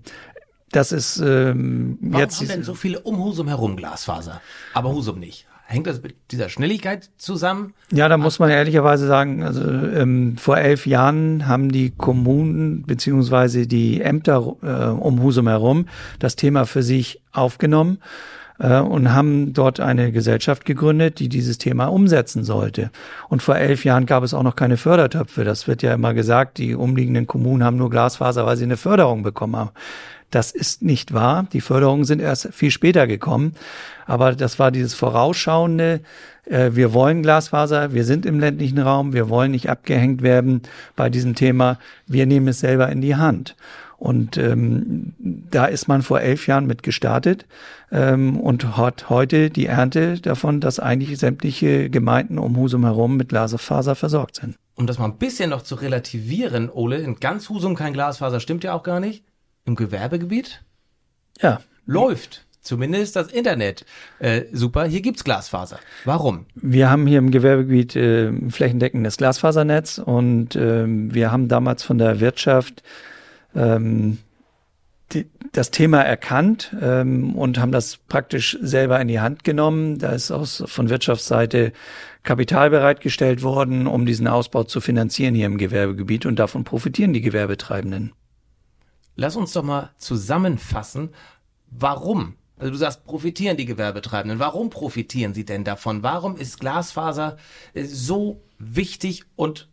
das 0.71 0.93
ist 0.93 1.19
ähm, 1.19 1.99
Warum 2.01 2.21
jetzt. 2.21 2.41
haben 2.41 2.49
denn 2.49 2.63
so 2.63 2.75
viele 2.75 3.01
um 3.01 3.19
Husum 3.19 3.49
herum 3.49 3.77
Glasfaser, 3.77 4.41
aber 4.75 4.93
Husum 4.93 5.19
nicht? 5.19 5.47
Hängt 5.67 5.87
das 5.87 6.03
mit 6.03 6.15
dieser 6.31 6.49
Schnelligkeit 6.49 7.11
zusammen? 7.19 7.75
Ja, 7.93 8.09
da 8.09 8.17
muss 8.17 8.39
man 8.39 8.49
ehrlicherweise 8.49 9.07
sagen, 9.07 9.43
also 9.43 9.63
ähm, 9.63 10.39
vor 10.39 10.57
elf 10.57 10.87
Jahren 10.87 11.47
haben 11.47 11.71
die 11.71 11.91
Kommunen 11.91 12.85
beziehungsweise 12.85 13.67
die 13.67 14.01
Ämter 14.01 14.57
äh, 14.63 14.85
um 14.99 15.23
Husum 15.23 15.47
herum 15.47 15.87
das 16.21 16.37
Thema 16.37 16.65
für 16.65 16.83
sich 16.83 17.21
aufgenommen 17.33 17.99
äh, 18.59 18.79
und 18.81 19.13
haben 19.13 19.53
dort 19.53 19.81
eine 19.81 20.13
Gesellschaft 20.13 20.65
gegründet, 20.65 21.19
die 21.19 21.29
dieses 21.29 21.59
Thema 21.59 21.87
umsetzen 21.87 22.45
sollte. 22.45 22.91
Und 23.29 23.43
vor 23.43 23.57
elf 23.57 23.85
Jahren 23.85 24.07
gab 24.07 24.23
es 24.23 24.35
auch 24.35 24.43
noch 24.43 24.57
keine 24.57 24.77
Fördertöpfe. 24.77 25.45
Das 25.45 25.67
wird 25.67 25.83
ja 25.83 25.95
immer 25.95 26.15
gesagt, 26.15 26.59
die 26.59 26.75
umliegenden 26.75 27.27
Kommunen 27.27 27.65
haben 27.65 27.77
nur 27.77 27.91
Glasfaser, 27.91 28.47
weil 28.47 28.57
sie 28.57 28.65
eine 28.65 28.77
Förderung 28.77 29.23
bekommen 29.23 29.57
haben. 29.57 29.71
Das 30.31 30.51
ist 30.51 30.83
nicht 30.83 31.15
wahr. 31.15 31.47
Die 31.53 31.63
Förderungen 31.63 32.05
sind 32.05 32.21
erst 32.21 32.53
viel 32.53 32.71
später 32.71 33.07
gekommen. 33.07 33.55
Aber 34.07 34.35
das 34.35 34.59
war 34.59 34.71
dieses 34.71 34.95
vorausschauende, 34.95 36.01
äh, 36.45 36.71
wir 36.73 36.93
wollen 36.93 37.23
Glasfaser, 37.23 37.95
wir 37.95 38.05
sind 38.05 38.27
im 38.27 38.39
ländlichen 38.39 38.79
Raum, 38.79 39.13
wir 39.13 39.29
wollen 39.29 39.53
nicht 39.53 39.71
abgehängt 39.71 40.23
werden 40.23 40.63
bei 40.97 41.09
diesem 41.09 41.35
Thema, 41.35 41.79
wir 42.07 42.27
nehmen 42.27 42.49
es 42.49 42.61
selber 42.61 42.89
in 42.91 43.01
die 43.01 43.17
Hand. 43.17 43.57
Und 43.99 44.39
ähm, 44.39 45.15
da 45.19 45.67
ist 45.67 45.89
man 45.89 46.03
vor 46.03 46.21
elf 46.21 46.47
Jahren 46.47 46.69
mit 46.69 46.85
gestartet 46.85 47.47
ähm, 47.91 48.39
und 48.39 48.77
hat 48.77 49.11
heute 49.11 49.51
die 49.51 49.67
Ernte 49.67 50.21
davon, 50.21 50.61
dass 50.61 50.79
eigentlich 50.79 51.19
sämtliche 51.19 51.91
Gemeinden 51.91 52.39
um 52.39 52.57
Husum 52.57 52.85
herum 52.85 53.17
mit 53.17 53.31
Glasfaser 53.31 53.97
versorgt 53.97 54.37
sind. 54.37 54.57
Um 54.77 54.87
das 54.87 55.01
mal 55.01 55.07
ein 55.07 55.19
bisschen 55.19 55.51
noch 55.51 55.63
zu 55.63 55.75
relativieren, 55.75 56.71
Ole, 56.71 56.99
in 56.99 57.17
ganz 57.17 57.49
Husum 57.49 57.75
kein 57.75 57.93
Glasfaser 57.93 58.39
stimmt 58.39 58.63
ja 58.63 58.73
auch 58.73 58.85
gar 58.85 59.01
nicht. 59.01 59.25
Im 59.65 59.75
Gewerbegebiet 59.75 60.63
Ja, 61.41 61.61
läuft 61.85 62.47
zumindest 62.61 63.17
das 63.17 63.33
Internet 63.33 63.85
äh, 64.21 64.43
super. 64.53 64.85
Hier 64.85 65.01
gibt's 65.01 65.25
Glasfaser. 65.25 65.81
Warum? 66.05 66.47
Wir 66.55 66.89
haben 66.91 67.07
hier 67.09 67.19
im 67.19 67.33
Gewerbegebiet 67.33 67.97
äh, 67.97 68.33
flächendeckendes 68.51 69.17
Glasfasernetz 69.17 69.99
und 69.99 70.55
ähm, 70.55 71.13
wir 71.13 71.33
haben 71.33 71.49
damals 71.49 71.83
von 71.83 71.99
der 71.99 72.21
Wirtschaft 72.21 72.85
ähm, 73.59 74.19
die, 75.13 75.27
das 75.53 75.71
Thema 75.71 76.03
erkannt 76.03 76.75
ähm, 76.81 77.35
und 77.35 77.59
haben 77.59 77.73
das 77.73 77.97
praktisch 77.97 78.59
selber 78.61 79.01
in 79.01 79.09
die 79.09 79.21
Hand 79.21 79.43
genommen. 79.43 79.99
Da 79.99 80.13
ist 80.13 80.31
aus, 80.31 80.63
von 80.67 80.91
Wirtschaftsseite 80.91 81.73
Kapital 82.23 82.71
bereitgestellt 82.71 83.43
worden, 83.43 83.87
um 83.87 84.05
diesen 84.05 84.29
Ausbau 84.29 84.65
zu 84.65 84.81
finanzieren 84.81 85.35
hier 85.35 85.47
im 85.47 85.59
Gewerbegebiet 85.59 86.27
und 86.27 86.39
davon 86.39 86.65
profitieren 86.65 87.13
die 87.13 87.23
Gewerbetreibenden. 87.23 88.13
Lass 89.17 89.35
uns 89.35 89.53
doch 89.53 89.65
mal 89.65 89.91
zusammenfassen, 89.99 91.11
warum. 91.71 92.35
Also 92.59 92.73
du 92.73 92.77
sagst, 92.77 93.05
profitieren 93.05 93.57
die 93.57 93.67
Gewerbetreibenden. 93.67 94.39
Warum 94.39 94.69
profitieren 94.69 95.33
sie 95.33 95.45
denn 95.45 95.65
davon? 95.65 96.03
Warum 96.03 96.37
ist 96.37 96.61
Glasfaser 96.61 97.37
äh, 97.73 97.85
so 97.85 98.43
wichtig 98.59 99.25
und 99.37 99.69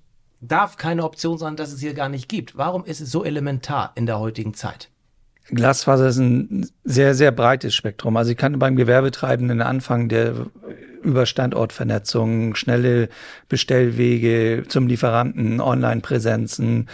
darf 0.48 0.78
keine 0.78 1.04
Option 1.04 1.38
sein, 1.38 1.56
dass 1.56 1.72
es 1.72 1.80
hier 1.80 1.94
gar 1.94 2.10
nicht 2.10 2.30
gibt? 2.30 2.58
Warum 2.58 2.86
ist 2.86 3.02
es 3.02 3.12
so 3.12 3.24
elementar 3.24 3.92
in 3.96 4.06
der 4.06 4.20
heutigen 4.20 4.54
Zeit? 4.54 4.90
Glasfaser 5.50 6.08
ist 6.08 6.18
ein 6.18 6.68
sehr, 6.84 7.14
sehr 7.14 7.32
breites 7.32 7.76
Spektrum. 7.76 8.18
Also 8.18 8.32
ich 8.32 8.38
kann 8.38 8.58
beim 8.58 8.76
Gewerbetreibenden 8.76 9.62
anfangen, 9.62 10.10
der 10.10 10.48
über 11.06 11.26
Standortvernetzung, 11.26 12.56
schnelle 12.56 13.10
Bestellwege 13.48 14.64
zum 14.68 14.88
Lieferanten, 14.88 15.62
Online-Präsenzen, 15.62 16.88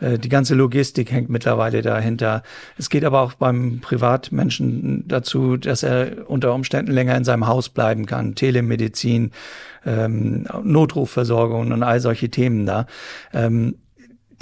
äh, 0.00 0.18
die 0.18 0.28
ganze 0.28 0.54
Logistik 0.54 1.12
hängt 1.12 1.28
mittlerweile 1.28 1.82
dahinter. 1.82 2.42
Es 2.76 2.90
geht 2.90 3.04
aber 3.04 3.20
auch 3.20 3.34
beim 3.34 3.80
Privatmenschen 3.80 5.06
dazu, 5.06 5.56
dass 5.56 5.82
er 5.82 6.28
unter 6.28 6.54
Umständen 6.54 6.92
länger 6.92 7.16
in 7.16 7.24
seinem 7.24 7.46
Haus 7.46 7.68
bleiben 7.68 8.06
kann. 8.06 8.34
Telemedizin, 8.34 9.32
ähm, 9.84 10.46
Notrufversorgung 10.62 11.72
und 11.72 11.82
all 11.82 12.00
solche 12.00 12.30
Themen 12.30 12.66
da. 12.66 12.86
Ähm, 13.32 13.76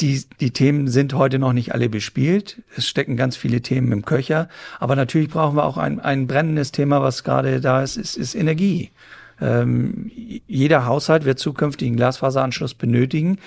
die, 0.01 0.25
die 0.41 0.51
Themen 0.51 0.89
sind 0.89 1.15
heute 1.15 1.39
noch 1.39 1.53
nicht 1.53 1.73
alle 1.73 1.89
bespielt. 1.89 2.63
Es 2.77 2.87
stecken 2.87 3.17
ganz 3.17 3.37
viele 3.37 3.63
Themen 3.63 3.93
im 3.93 4.05
Köcher. 4.05 4.49
Aber 4.79 4.95
natürlich 4.95 5.31
brauchen 5.31 5.57
wir 5.57 5.65
auch 5.65 5.79
ein, 5.79 6.01
ein 6.01 6.27
brennendes 6.27 6.73
Thema, 6.73 7.01
was 7.01 7.25
gerade 7.25 7.61
da 7.61 7.83
ist, 7.83 7.97
ist, 7.97 8.17
ist 8.17 8.35
Energie. 8.35 8.91
Ähm, 9.41 10.11
jeder 10.47 10.87
Haushalt 10.87 11.25
wird 11.25 11.39
zukünftig 11.39 11.89
einen 11.89 11.97
Glasfaseranschluss 11.97 12.75
benötigen, 12.75 13.39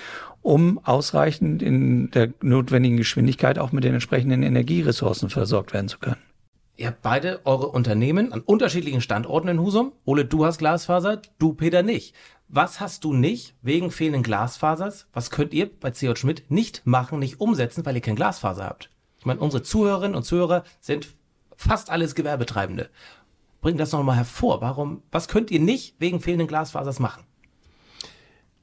um 0.42 0.80
ausreichend 0.84 1.62
in 1.62 2.10
der 2.10 2.32
notwendigen 2.40 2.96
Geschwindigkeit 2.96 3.58
auch 3.58 3.72
mit 3.72 3.84
den 3.84 3.94
entsprechenden 3.94 4.42
Energieressourcen 4.42 5.30
versorgt 5.30 5.72
werden 5.72 5.88
zu 5.88 5.98
können. 5.98 6.16
Ihr 6.76 6.86
habt 6.86 7.02
beide 7.02 7.40
eure 7.44 7.66
Unternehmen 7.66 8.32
an 8.32 8.40
unterschiedlichen 8.40 9.02
Standorten 9.02 9.48
in 9.48 9.60
Husum. 9.60 9.92
Ole, 10.06 10.24
du 10.24 10.46
hast 10.46 10.58
Glasfaser, 10.58 11.20
du 11.38 11.52
Peter 11.52 11.82
nicht. 11.82 12.14
Was 12.48 12.80
hast 12.80 13.04
du 13.04 13.12
nicht 13.12 13.54
wegen 13.60 13.90
fehlenden 13.90 14.22
Glasfasers? 14.22 15.06
Was 15.12 15.30
könnt 15.30 15.52
ihr 15.52 15.70
bei 15.78 15.90
CO 15.90 16.14
Schmidt 16.14 16.50
nicht 16.50 16.86
machen, 16.86 17.18
nicht 17.18 17.38
umsetzen, 17.38 17.84
weil 17.84 17.96
ihr 17.96 18.00
kein 18.00 18.16
Glasfaser 18.16 18.64
habt? 18.64 18.90
Ich 19.18 19.26
meine, 19.26 19.40
unsere 19.40 19.62
Zuhörerinnen 19.62 20.16
und 20.16 20.22
Zuhörer 20.22 20.64
sind 20.80 21.08
fast 21.54 21.90
alles 21.90 22.14
Gewerbetreibende. 22.14 22.88
Bringt 23.60 23.80
das 23.80 23.92
nochmal 23.92 24.16
hervor. 24.16 24.60
Warum, 24.60 25.02
was 25.10 25.28
könnt 25.28 25.50
ihr 25.50 25.60
nicht 25.60 25.96
wegen 25.98 26.20
fehlenden 26.20 26.48
Glasfasers 26.48 26.98
machen? 26.98 27.24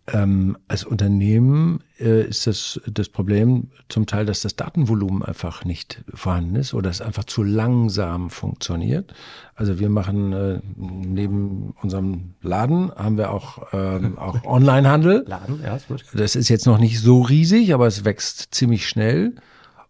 Ähm, 0.09 0.57
als 0.69 0.85
Unternehmen 0.85 1.83
äh, 1.99 2.23
ist 2.27 2.47
das 2.47 2.79
das 2.87 3.09
Problem 3.09 3.71
zum 3.89 4.05
Teil, 4.05 4.25
dass 4.25 4.39
das 4.39 4.55
Datenvolumen 4.55 5.21
einfach 5.21 5.65
nicht 5.65 6.01
vorhanden 6.13 6.55
ist 6.55 6.73
oder 6.73 6.89
es 6.89 7.01
einfach 7.01 7.25
zu 7.25 7.43
langsam 7.43 8.29
funktioniert. 8.29 9.13
Also 9.53 9.79
wir 9.79 9.89
machen 9.89 10.31
äh, 10.31 10.61
neben 10.77 11.73
unserem 11.81 12.35
Laden 12.41 12.89
haben 12.95 13.17
wir 13.17 13.31
auch 13.31 13.67
ähm, 13.73 14.17
auch 14.17 14.45
Onlinehandel. 14.45 15.25
Laden, 15.27 15.59
ja, 15.61 15.75
ist 15.75 15.89
gut. 15.89 16.05
Das 16.13 16.37
ist 16.37 16.47
jetzt 16.47 16.67
noch 16.67 16.77
nicht 16.77 17.01
so 17.01 17.21
riesig, 17.21 17.73
aber 17.73 17.85
es 17.85 18.05
wächst 18.05 18.55
ziemlich 18.55 18.87
schnell. 18.87 19.35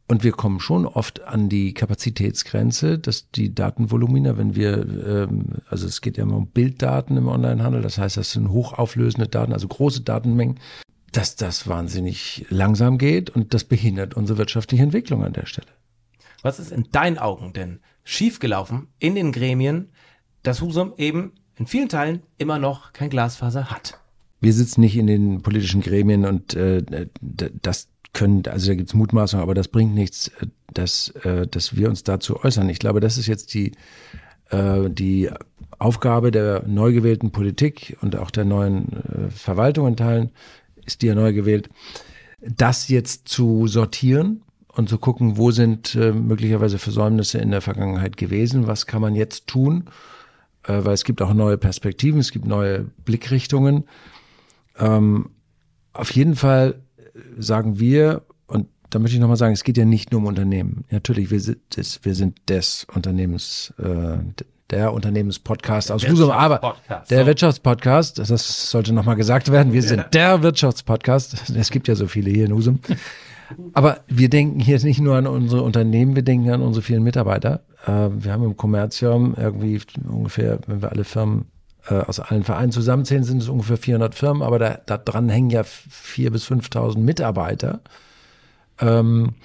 Und 0.09 0.23
wir 0.23 0.31
kommen 0.31 0.61
schon 0.61 0.85
oft 0.85 1.23
an 1.23 1.49
die 1.49 1.73
Kapazitätsgrenze, 1.73 2.97
dass 2.97 3.29
die 3.29 3.53
Datenvolumina, 3.53 4.37
wenn 4.37 4.55
wir, 4.55 4.77
ähm, 5.05 5.57
also 5.69 5.85
es 5.85 5.99
geht 5.99 6.15
ja 6.15 6.23
immer 6.23 6.37
um 6.37 6.47
Bilddaten 6.47 7.17
im 7.17 7.27
Onlinehandel, 7.27 7.81
das 7.81 7.97
heißt, 7.97 8.15
das 8.15 8.31
sind 8.31 8.49
hochauflösende 8.49 9.27
Daten, 9.27 9.51
also 9.51 9.67
große 9.67 10.01
Datenmengen, 10.01 10.59
dass 11.11 11.35
das 11.35 11.67
wahnsinnig 11.67 12.45
langsam 12.49 12.97
geht 12.97 13.29
und 13.29 13.53
das 13.53 13.65
behindert 13.65 14.13
unsere 14.13 14.37
wirtschaftliche 14.37 14.83
Entwicklung 14.83 15.25
an 15.25 15.33
der 15.33 15.45
Stelle. 15.45 15.67
Was 16.41 16.59
ist 16.59 16.71
in 16.71 16.87
deinen 16.91 17.17
Augen 17.17 17.51
denn 17.51 17.79
schiefgelaufen 18.05 18.87
in 18.99 19.15
den 19.15 19.33
Gremien, 19.33 19.89
dass 20.43 20.61
Husum 20.61 20.93
eben 20.97 21.33
in 21.57 21.67
vielen 21.67 21.89
Teilen 21.89 22.21
immer 22.37 22.59
noch 22.59 22.93
kein 22.93 23.09
Glasfaser 23.09 23.71
hat? 23.71 23.99
Wir 24.39 24.53
sitzen 24.53 24.81
nicht 24.81 24.95
in 24.95 25.07
den 25.07 25.41
politischen 25.41 25.81
Gremien 25.81 26.25
und 26.25 26.53
äh, 26.53 27.07
das 27.19 27.89
können, 28.17 28.41
also 28.47 28.67
da 28.67 28.75
gibt's 28.75 28.95
Mutmaßungen, 28.95 29.43
aber 29.43 29.53
das 29.53 29.67
bringt 29.67 29.93
nichts, 29.93 30.29
äh, 30.39 30.47
dass, 30.73 31.09
äh, 31.23 31.45
dass 31.47 31.75
wir 31.75 31.87
uns 31.87 32.03
dazu 32.03 32.43
äußern. 32.43 32.67
Ich 32.67 32.79
glaube, 32.79 32.99
das 32.99 33.17
ist 33.17 33.27
jetzt 33.27 33.53
die, 33.53 33.73
äh, 34.49 34.89
die 34.89 35.29
Aufgabe 35.77 36.31
der 36.31 36.63
neu 36.67 36.93
gewählten 36.93 37.31
Politik 37.31 37.95
und 38.01 38.15
auch 38.15 38.31
der 38.31 38.43
neuen 38.43 38.87
Verwaltung 39.29 39.87
in 39.87 39.95
Teilen, 39.95 40.31
ist 40.85 41.03
die 41.03 41.07
ja 41.07 41.13
neu 41.13 41.33
gewählt, 41.33 41.69
das 42.41 42.87
jetzt 42.87 43.27
zu 43.27 43.67
sortieren 43.67 44.41
und 44.69 44.89
zu 44.89 44.97
gucken, 44.97 45.37
wo 45.37 45.51
sind 45.51 45.93
möglicherweise 45.93 46.79
Versäumnisse 46.79 47.37
in 47.37 47.51
der 47.51 47.61
Vergangenheit 47.61 48.17
gewesen, 48.17 48.65
was 48.65 48.87
kann 48.87 49.01
man 49.01 49.13
jetzt 49.13 49.45
tun, 49.45 49.85
weil 50.65 50.93
es 50.93 51.03
gibt 51.03 51.21
auch 51.21 51.33
neue 51.35 51.59
Perspektiven, 51.59 52.19
es 52.19 52.31
gibt 52.31 52.47
neue 52.47 52.85
Blickrichtungen. 53.05 53.83
Ähm, 54.79 55.29
auf 55.93 56.11
jeden 56.11 56.35
Fall 56.35 56.81
sagen 57.37 57.79
wir, 57.79 58.23
und 58.47 58.67
da 58.89 58.99
möchte 58.99 59.15
ich 59.15 59.21
nochmal 59.21 59.37
sagen, 59.37 59.53
es 59.53 59.63
geht 59.63 59.77
ja 59.77 59.85
nicht 59.85 60.11
nur 60.11 60.21
um 60.21 60.27
Unternehmen. 60.27 60.85
Natürlich, 60.89 61.31
wir 61.31 61.39
sind 61.39 61.59
des, 61.75 61.99
wir 62.03 62.15
sind 62.15 62.37
des 62.49 62.87
Unternehmens, 62.93 63.73
äh, 63.77 64.17
der 64.69 64.93
Unternehmenspodcast 64.93 65.91
aus 65.91 66.07
Husum, 66.07 66.29
aber 66.29 66.75
der 67.09 67.21
so. 67.21 67.25
Wirtschaftspodcast, 67.25 68.19
das 68.19 68.69
sollte 68.69 68.93
nochmal 68.93 69.15
gesagt 69.15 69.49
werden, 69.49 69.71
wir 69.71 69.81
sind 69.81 70.05
der 70.13 70.43
Wirtschaftspodcast, 70.43 71.51
es 71.55 71.69
gibt 71.71 71.87
ja 71.87 71.95
so 71.95 72.07
viele 72.07 72.29
hier 72.29 72.45
in 72.45 72.53
Husum. 72.53 72.79
Aber 73.73 74.01
wir 74.07 74.29
denken 74.29 74.59
hier 74.59 74.77
nicht 74.83 74.99
nur 74.99 75.15
an 75.15 75.25
unsere 75.25 75.61
Unternehmen, 75.61 76.15
wir 76.15 76.23
denken 76.23 76.51
an 76.51 76.61
unsere 76.61 76.83
vielen 76.83 77.03
Mitarbeiter. 77.03 77.61
Äh, 77.85 78.09
wir 78.11 78.33
haben 78.33 78.43
im 78.43 78.57
Kommerzium 78.57 79.35
irgendwie 79.37 79.79
ungefähr, 80.05 80.59
wenn 80.67 80.81
wir 80.81 80.91
alle 80.91 81.05
Firmen 81.05 81.45
aus 81.95 82.19
allen 82.19 82.43
Vereinen 82.43 82.71
zusammenzählen, 82.71 83.23
sind 83.23 83.41
es 83.41 83.49
ungefähr 83.49 83.77
400 83.77 84.15
Firmen, 84.15 84.41
aber 84.41 84.59
da, 84.59 84.79
da 84.85 84.97
dran 84.97 85.29
hängen 85.29 85.49
ja 85.49 85.61
4.000 85.61 86.29
bis 86.31 86.45
5.000 86.47 86.99
Mitarbeiter 86.99 87.81
ähm, 88.79 89.35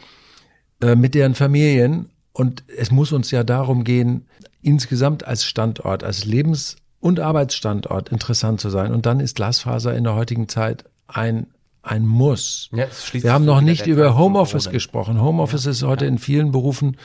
äh, 0.80 0.94
mit 0.94 1.14
deren 1.14 1.34
Familien. 1.34 2.10
Und 2.32 2.64
es 2.76 2.90
muss 2.90 3.12
uns 3.12 3.30
ja 3.30 3.44
darum 3.44 3.84
gehen, 3.84 4.26
insgesamt 4.62 5.26
als 5.26 5.44
Standort, 5.44 6.02
als 6.02 6.24
Lebens- 6.24 6.76
und 7.00 7.20
Arbeitsstandort 7.20 8.08
interessant 8.08 8.60
zu 8.60 8.70
sein. 8.70 8.92
Und 8.92 9.06
dann 9.06 9.20
ist 9.20 9.36
Glasfaser 9.36 9.94
in 9.94 10.04
der 10.04 10.14
heutigen 10.14 10.48
Zeit 10.48 10.84
ein 11.08 11.46
ein 11.82 12.06
Muss. 12.06 12.68
Ja, 12.72 12.86
Wir 13.10 13.32
haben 13.32 13.44
noch 13.44 13.60
nicht 13.60 13.86
über 13.86 14.16
Homeoffice 14.16 14.70
gesprochen. 14.70 15.20
Homeoffice 15.20 15.64
ja, 15.64 15.72
ist 15.72 15.82
heute 15.82 16.04
ja. 16.04 16.12
in 16.12 16.18
vielen 16.18 16.52
Berufen 16.52 16.96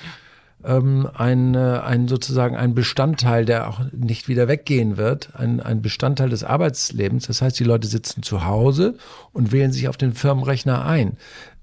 ähm, 0.64 1.08
ein, 1.14 1.56
äh, 1.56 1.80
ein 1.84 2.08
sozusagen 2.08 2.56
ein 2.56 2.74
Bestandteil, 2.74 3.46
der 3.46 3.70
auch 3.70 3.82
nicht 3.92 4.28
wieder 4.28 4.48
weggehen 4.48 4.98
wird, 4.98 5.36
ein, 5.36 5.60
ein 5.60 5.82
Bestandteil 5.82 6.30
des 6.30 6.44
Arbeitslebens. 6.44 7.28
Das 7.28 7.42
heißt, 7.42 7.60
die 7.60 7.64
Leute 7.64 7.88
sitzen 7.88 8.24
zu 8.24 8.46
Hause 8.46 8.96
und 9.34 9.52
wählen 9.52 9.72
sich 9.72 9.88
auf 9.88 9.98
den 9.98 10.14
Firmenrechner 10.14 10.86
ein. 10.86 11.18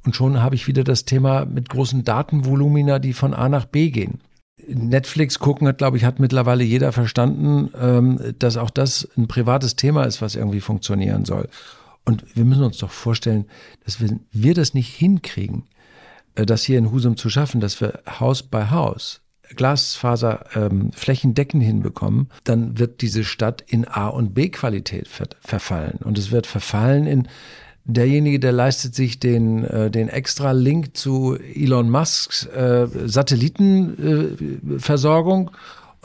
Und 0.04 0.14
schon 0.14 0.42
habe 0.42 0.54
ich 0.54 0.66
wieder 0.66 0.84
das 0.84 1.04
Thema 1.04 1.44
mit 1.44 1.68
großen 1.68 2.04
Datenvolumina, 2.04 2.98
die 2.98 3.14
von 3.14 3.34
A 3.34 3.48
nach 3.48 3.64
B 3.64 3.90
gehen. 3.90 4.20
Netflix 4.66 5.38
gucken 5.38 5.66
hat, 5.66 5.78
glaube 5.78 5.96
ich, 5.96 6.04
hat 6.04 6.20
mittlerweile 6.20 6.64
jeder 6.64 6.92
verstanden, 6.92 7.70
ähm, 7.78 8.34
dass 8.38 8.56
auch 8.56 8.70
das 8.70 9.08
ein 9.16 9.28
privates 9.28 9.76
Thema 9.76 10.04
ist, 10.04 10.22
was 10.22 10.36
irgendwie 10.36 10.60
funktionieren 10.60 11.24
soll. 11.24 11.48
Und 12.04 12.24
wir 12.36 12.44
müssen 12.44 12.64
uns 12.64 12.78
doch 12.78 12.90
vorstellen, 12.90 13.46
dass 13.84 14.00
wir, 14.00 14.18
wir 14.30 14.54
das 14.54 14.74
nicht 14.74 14.94
hinkriegen, 14.94 15.64
das 16.34 16.64
hier 16.64 16.78
in 16.78 16.90
Husum 16.90 17.16
zu 17.16 17.30
schaffen, 17.30 17.60
dass 17.60 17.80
wir 17.80 18.00
Haus 18.18 18.42
bei 18.42 18.70
Haus 18.70 19.20
Glasfaser 19.56 20.46
ähm, 20.54 20.90
flächendeckend 20.92 21.62
hinbekommen, 21.62 22.30
dann 22.44 22.78
wird 22.78 23.02
diese 23.02 23.24
Stadt 23.24 23.62
in 23.66 23.86
A 23.86 24.06
und 24.08 24.32
B 24.34 24.48
Qualität 24.48 25.06
ver 25.08 25.26
verfallen. 25.40 25.98
Und 26.02 26.16
es 26.18 26.30
wird 26.30 26.46
verfallen 26.46 27.06
in 27.06 27.28
derjenige, 27.84 28.40
der 28.40 28.52
leistet 28.52 28.94
sich 28.94 29.20
den, 29.20 29.64
äh, 29.64 29.90
den 29.90 30.08
extra 30.08 30.52
Link 30.52 30.96
zu 30.96 31.36
Elon 31.36 31.90
Musks 31.90 32.46
äh, 32.46 32.86
Satellitenversorgung 33.04 35.50
äh, 35.50 35.52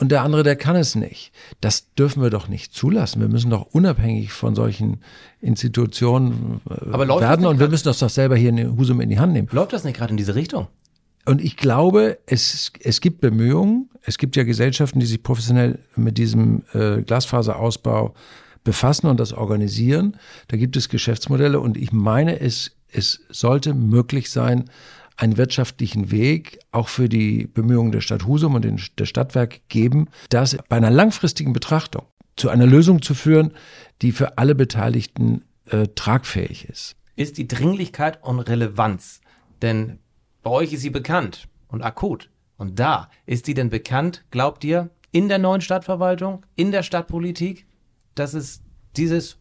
und 0.00 0.10
der 0.10 0.22
andere, 0.22 0.42
der 0.42 0.56
kann 0.56 0.76
es 0.76 0.94
nicht. 0.94 1.30
Das 1.60 1.92
dürfen 1.94 2.22
wir 2.22 2.30
doch 2.30 2.48
nicht 2.48 2.72
zulassen. 2.72 3.20
Wir 3.20 3.28
müssen 3.28 3.50
doch 3.50 3.66
unabhängig 3.72 4.32
von 4.32 4.54
solchen 4.54 5.02
Institutionen 5.42 6.62
äh, 6.70 6.98
werden 6.98 7.44
und 7.44 7.60
wir 7.60 7.68
müssen 7.68 7.84
das 7.84 7.98
doch 7.98 8.08
selber 8.08 8.34
hier 8.34 8.48
in 8.48 8.78
Husum 8.78 9.02
in 9.02 9.10
die 9.10 9.18
Hand 9.18 9.34
nehmen. 9.34 9.48
Läuft 9.52 9.74
das 9.74 9.84
nicht 9.84 9.98
gerade 9.98 10.12
in 10.12 10.16
diese 10.16 10.34
Richtung? 10.34 10.68
Und 11.26 11.42
ich 11.42 11.58
glaube, 11.58 12.18
es, 12.24 12.72
es 12.80 13.02
gibt 13.02 13.20
Bemühungen. 13.20 13.90
Es 14.00 14.16
gibt 14.16 14.36
ja 14.36 14.44
Gesellschaften, 14.44 15.00
die 15.00 15.06
sich 15.06 15.22
professionell 15.22 15.78
mit 15.96 16.16
diesem 16.16 16.62
äh, 16.72 17.02
Glasfaserausbau 17.02 18.14
befassen 18.64 19.06
und 19.06 19.20
das 19.20 19.34
organisieren. 19.34 20.16
Da 20.48 20.56
gibt 20.56 20.76
es 20.76 20.88
Geschäftsmodelle 20.88 21.60
und 21.60 21.76
ich 21.76 21.92
meine, 21.92 22.40
es, 22.40 22.72
es 22.90 23.20
sollte 23.28 23.74
möglich 23.74 24.30
sein, 24.30 24.70
einen 25.20 25.36
wirtschaftlichen 25.36 26.10
Weg 26.10 26.58
auch 26.72 26.88
für 26.88 27.08
die 27.08 27.46
Bemühungen 27.46 27.92
der 27.92 28.00
Stadt 28.00 28.26
Husum 28.26 28.54
und 28.54 28.98
der 28.98 29.04
Stadtwerke 29.04 29.60
geben, 29.68 30.08
das 30.30 30.56
bei 30.68 30.76
einer 30.76 30.90
langfristigen 30.90 31.52
Betrachtung 31.52 32.06
zu 32.36 32.48
einer 32.48 32.66
Lösung 32.66 33.02
zu 33.02 33.14
führen, 33.14 33.52
die 34.00 34.12
für 34.12 34.38
alle 34.38 34.54
Beteiligten 34.54 35.44
äh, 35.66 35.88
tragfähig 35.94 36.68
ist. 36.68 36.96
Ist 37.16 37.36
die 37.36 37.46
Dringlichkeit 37.46 38.22
und 38.22 38.40
Relevanz, 38.40 39.20
denn 39.60 39.98
bei 40.42 40.50
euch 40.50 40.72
ist 40.72 40.80
sie 40.80 40.90
bekannt 40.90 41.48
und 41.68 41.82
akut. 41.82 42.30
Und 42.56 42.78
da 42.78 43.10
ist 43.26 43.44
sie 43.44 43.54
denn 43.54 43.68
bekannt, 43.68 44.24
glaubt 44.30 44.64
ihr, 44.64 44.88
in 45.12 45.28
der 45.28 45.38
neuen 45.38 45.60
Stadtverwaltung, 45.60 46.46
in 46.56 46.70
der 46.70 46.82
Stadtpolitik, 46.82 47.66
dass 48.14 48.32
es 48.32 48.62
dieses 48.96 49.36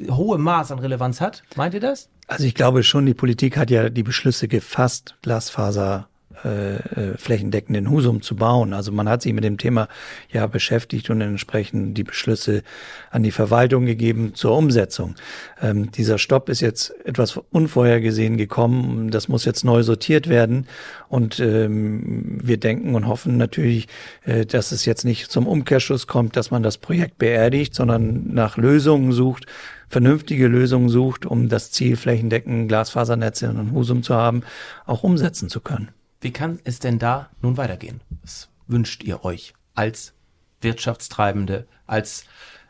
hohe 0.00 0.38
Maß 0.38 0.72
an 0.72 0.78
Relevanz 0.78 1.20
hat? 1.20 1.42
Meint 1.56 1.74
ihr 1.74 1.80
das? 1.80 2.08
Also 2.32 2.44
ich 2.44 2.54
glaube 2.54 2.82
schon, 2.82 3.04
die 3.04 3.12
Politik 3.12 3.58
hat 3.58 3.70
ja 3.70 3.90
die 3.90 4.02
Beschlüsse 4.02 4.48
gefasst, 4.48 5.16
Glasfaser 5.20 6.08
äh, 6.44 6.76
äh, 6.76 7.16
flächendeckend 7.16 7.88
Husum 7.88 8.22
zu 8.22 8.36
bauen. 8.36 8.72
Also 8.72 8.92
man 8.92 9.08
hat 9.08 9.22
sich 9.22 9.32
mit 9.32 9.44
dem 9.44 9.58
Thema 9.58 9.88
ja 10.30 10.46
beschäftigt 10.46 11.10
und 11.10 11.20
entsprechend 11.20 11.96
die 11.96 12.04
Beschlüsse 12.04 12.62
an 13.10 13.22
die 13.22 13.30
Verwaltung 13.30 13.86
gegeben 13.86 14.34
zur 14.34 14.56
Umsetzung. 14.56 15.14
Ähm, 15.60 15.90
dieser 15.90 16.18
Stopp 16.18 16.48
ist 16.48 16.60
jetzt 16.60 16.94
etwas 17.04 17.38
unvorhergesehen 17.50 18.36
gekommen. 18.36 19.10
Das 19.10 19.28
muss 19.28 19.44
jetzt 19.44 19.64
neu 19.64 19.82
sortiert 19.82 20.28
werden. 20.28 20.66
Und 21.08 21.40
ähm, 21.40 22.38
wir 22.42 22.58
denken 22.58 22.94
und 22.94 23.06
hoffen 23.06 23.36
natürlich, 23.36 23.88
äh, 24.24 24.46
dass 24.46 24.72
es 24.72 24.84
jetzt 24.84 25.04
nicht 25.04 25.30
zum 25.30 25.46
Umkehrschluss 25.46 26.06
kommt, 26.06 26.36
dass 26.36 26.50
man 26.50 26.62
das 26.62 26.78
Projekt 26.78 27.18
beerdigt, 27.18 27.74
sondern 27.74 28.32
nach 28.32 28.56
Lösungen 28.56 29.12
sucht, 29.12 29.46
vernünftige 29.88 30.48
Lösungen 30.48 30.88
sucht, 30.88 31.26
um 31.26 31.48
das 31.48 31.70
Ziel 31.70 31.96
flächendeckend 31.96 32.68
Glasfasernetze 32.68 33.46
in 33.46 33.72
Husum 33.72 34.02
zu 34.02 34.14
haben, 34.14 34.42
auch 34.86 35.02
umsetzen 35.02 35.48
zu 35.50 35.60
können. 35.60 35.90
Wie 36.22 36.32
kann 36.32 36.60
es 36.62 36.78
denn 36.78 37.00
da 37.00 37.30
nun 37.42 37.56
weitergehen? 37.56 38.00
Was 38.22 38.48
wünscht 38.68 39.02
ihr 39.02 39.24
euch 39.24 39.54
als 39.74 40.14
Wirtschaftstreibende, 40.60 41.66
als 41.86 42.26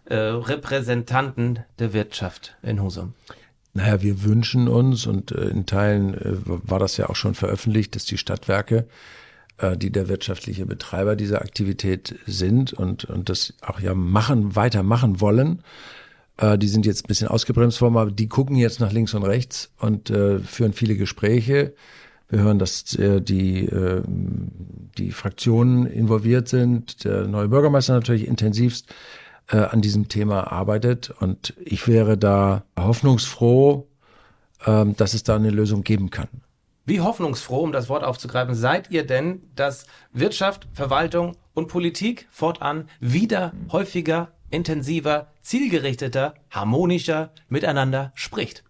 äh, 0.06 0.14
Repräsentanten 0.14 1.58
der 1.78 1.92
Wirtschaft 1.92 2.56
in 2.62 2.82
Husum? 2.82 3.12
Naja, 3.74 4.00
wir 4.00 4.24
wünschen 4.24 4.68
uns, 4.68 5.06
und 5.06 5.32
äh, 5.32 5.48
in 5.48 5.66
Teilen 5.66 6.14
äh, 6.14 6.32
war 6.46 6.78
das 6.78 6.96
ja 6.96 7.10
auch 7.10 7.14
schon 7.14 7.34
veröffentlicht, 7.34 7.94
dass 7.94 8.06
die 8.06 8.16
Stadtwerke, 8.16 8.88
äh, 9.58 9.76
die 9.76 9.92
der 9.92 10.08
wirtschaftliche 10.08 10.64
Betreiber 10.64 11.14
dieser 11.14 11.42
Aktivität 11.42 12.18
sind 12.26 12.72
und, 12.72 13.04
und 13.04 13.28
das 13.28 13.52
auch 13.60 13.80
ja 13.80 13.94
machen, 13.94 14.56
weitermachen 14.56 15.20
wollen, 15.20 15.62
äh, 16.38 16.56
die 16.56 16.68
sind 16.68 16.86
jetzt 16.86 17.04
ein 17.04 17.08
bisschen 17.08 17.28
ausgebremst 17.28 17.82
worden, 17.82 17.98
aber 17.98 18.10
die 18.12 18.30
gucken 18.30 18.56
jetzt 18.56 18.80
nach 18.80 18.92
links 18.92 19.12
und 19.12 19.24
rechts 19.24 19.70
und 19.78 20.08
äh, 20.08 20.38
führen 20.38 20.72
viele 20.72 20.96
Gespräche 20.96 21.74
wir 22.32 22.40
hören, 22.40 22.58
dass 22.58 22.94
äh, 22.94 23.20
die, 23.20 23.66
äh, 23.66 24.02
die 24.06 25.12
Fraktionen 25.12 25.84
involviert 25.84 26.48
sind, 26.48 27.04
der 27.04 27.28
neue 27.28 27.48
Bürgermeister 27.48 27.92
natürlich 27.92 28.26
intensivst 28.26 28.92
äh, 29.48 29.58
an 29.58 29.82
diesem 29.82 30.08
Thema 30.08 30.50
arbeitet. 30.50 31.10
Und 31.10 31.52
ich 31.62 31.86
wäre 31.86 32.16
da 32.16 32.64
hoffnungsfroh, 32.78 33.86
äh, 34.64 34.86
dass 34.96 35.12
es 35.12 35.24
da 35.24 35.36
eine 35.36 35.50
Lösung 35.50 35.84
geben 35.84 36.08
kann. 36.08 36.28
Wie 36.86 37.02
hoffnungsfroh, 37.02 37.60
um 37.60 37.70
das 37.70 37.90
Wort 37.90 38.02
aufzugreifen, 38.02 38.54
seid 38.54 38.90
ihr 38.90 39.06
denn, 39.06 39.42
dass 39.54 39.86
Wirtschaft, 40.14 40.66
Verwaltung 40.72 41.36
und 41.52 41.68
Politik 41.68 42.28
fortan 42.30 42.88
wieder 42.98 43.52
häufiger, 43.70 44.32
intensiver, 44.50 45.28
zielgerichteter, 45.42 46.34
harmonischer 46.50 47.30
miteinander 47.50 48.10
spricht? 48.14 48.64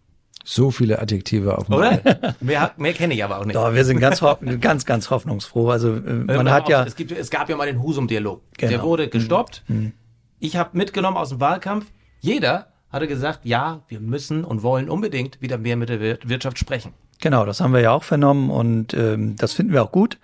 So 0.44 0.70
viele 0.70 1.00
Adjektive 1.00 1.56
auf 1.56 1.66
dem 1.66 1.74
Oder? 1.74 2.00
mehr, 2.40 2.72
mehr 2.76 2.92
kenne 2.92 3.14
ich 3.14 3.22
aber 3.22 3.38
auch 3.38 3.44
nicht. 3.44 3.56
Doch, 3.56 3.74
wir 3.74 3.84
sind 3.84 4.00
ganz, 4.00 4.22
ganz, 4.60 4.84
ganz 4.84 5.10
hoffnungsfroh. 5.10 5.70
Also 5.70 5.94
äh, 5.94 6.00
man 6.00 6.50
hat 6.50 6.68
ja. 6.68 6.84
Es, 6.84 6.96
gibt, 6.96 7.12
es 7.12 7.30
gab 7.30 7.48
ja 7.48 7.56
mal 7.56 7.66
den 7.66 7.82
Husum-Dialog. 7.82 8.42
Genau. 8.58 8.70
Der 8.70 8.82
wurde 8.82 9.08
gestoppt. 9.08 9.62
Mhm. 9.68 9.76
mhm. 9.76 9.92
Ich 10.38 10.56
habe 10.56 10.76
mitgenommen 10.76 11.16
aus 11.16 11.28
dem 11.28 11.38
Wahlkampf. 11.38 11.86
Jeder 12.18 12.72
hatte 12.90 13.06
gesagt, 13.06 13.40
ja, 13.44 13.82
wir 13.86 14.00
müssen 14.00 14.44
und 14.44 14.64
wollen 14.64 14.90
unbedingt 14.90 15.40
wieder 15.40 15.56
mehr 15.56 15.76
mit 15.76 15.88
der 15.88 16.00
Wirtschaft 16.00 16.58
sprechen. 16.58 16.92
Genau, 17.20 17.46
das 17.46 17.60
haben 17.60 17.72
wir 17.72 17.80
ja 17.80 17.92
auch 17.92 18.02
vernommen 18.02 18.50
und 18.50 18.92
ähm, 18.94 19.36
das 19.36 19.52
finden 19.52 19.72
wir 19.72 19.84
auch 19.84 19.92
gut. 19.92 20.18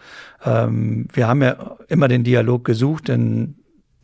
Ähm, 0.44 1.06
wir 1.12 1.28
haben 1.28 1.40
ja 1.42 1.76
immer 1.86 2.08
den 2.08 2.24
Dialog 2.24 2.64
gesucht, 2.64 3.06
denn 3.06 3.54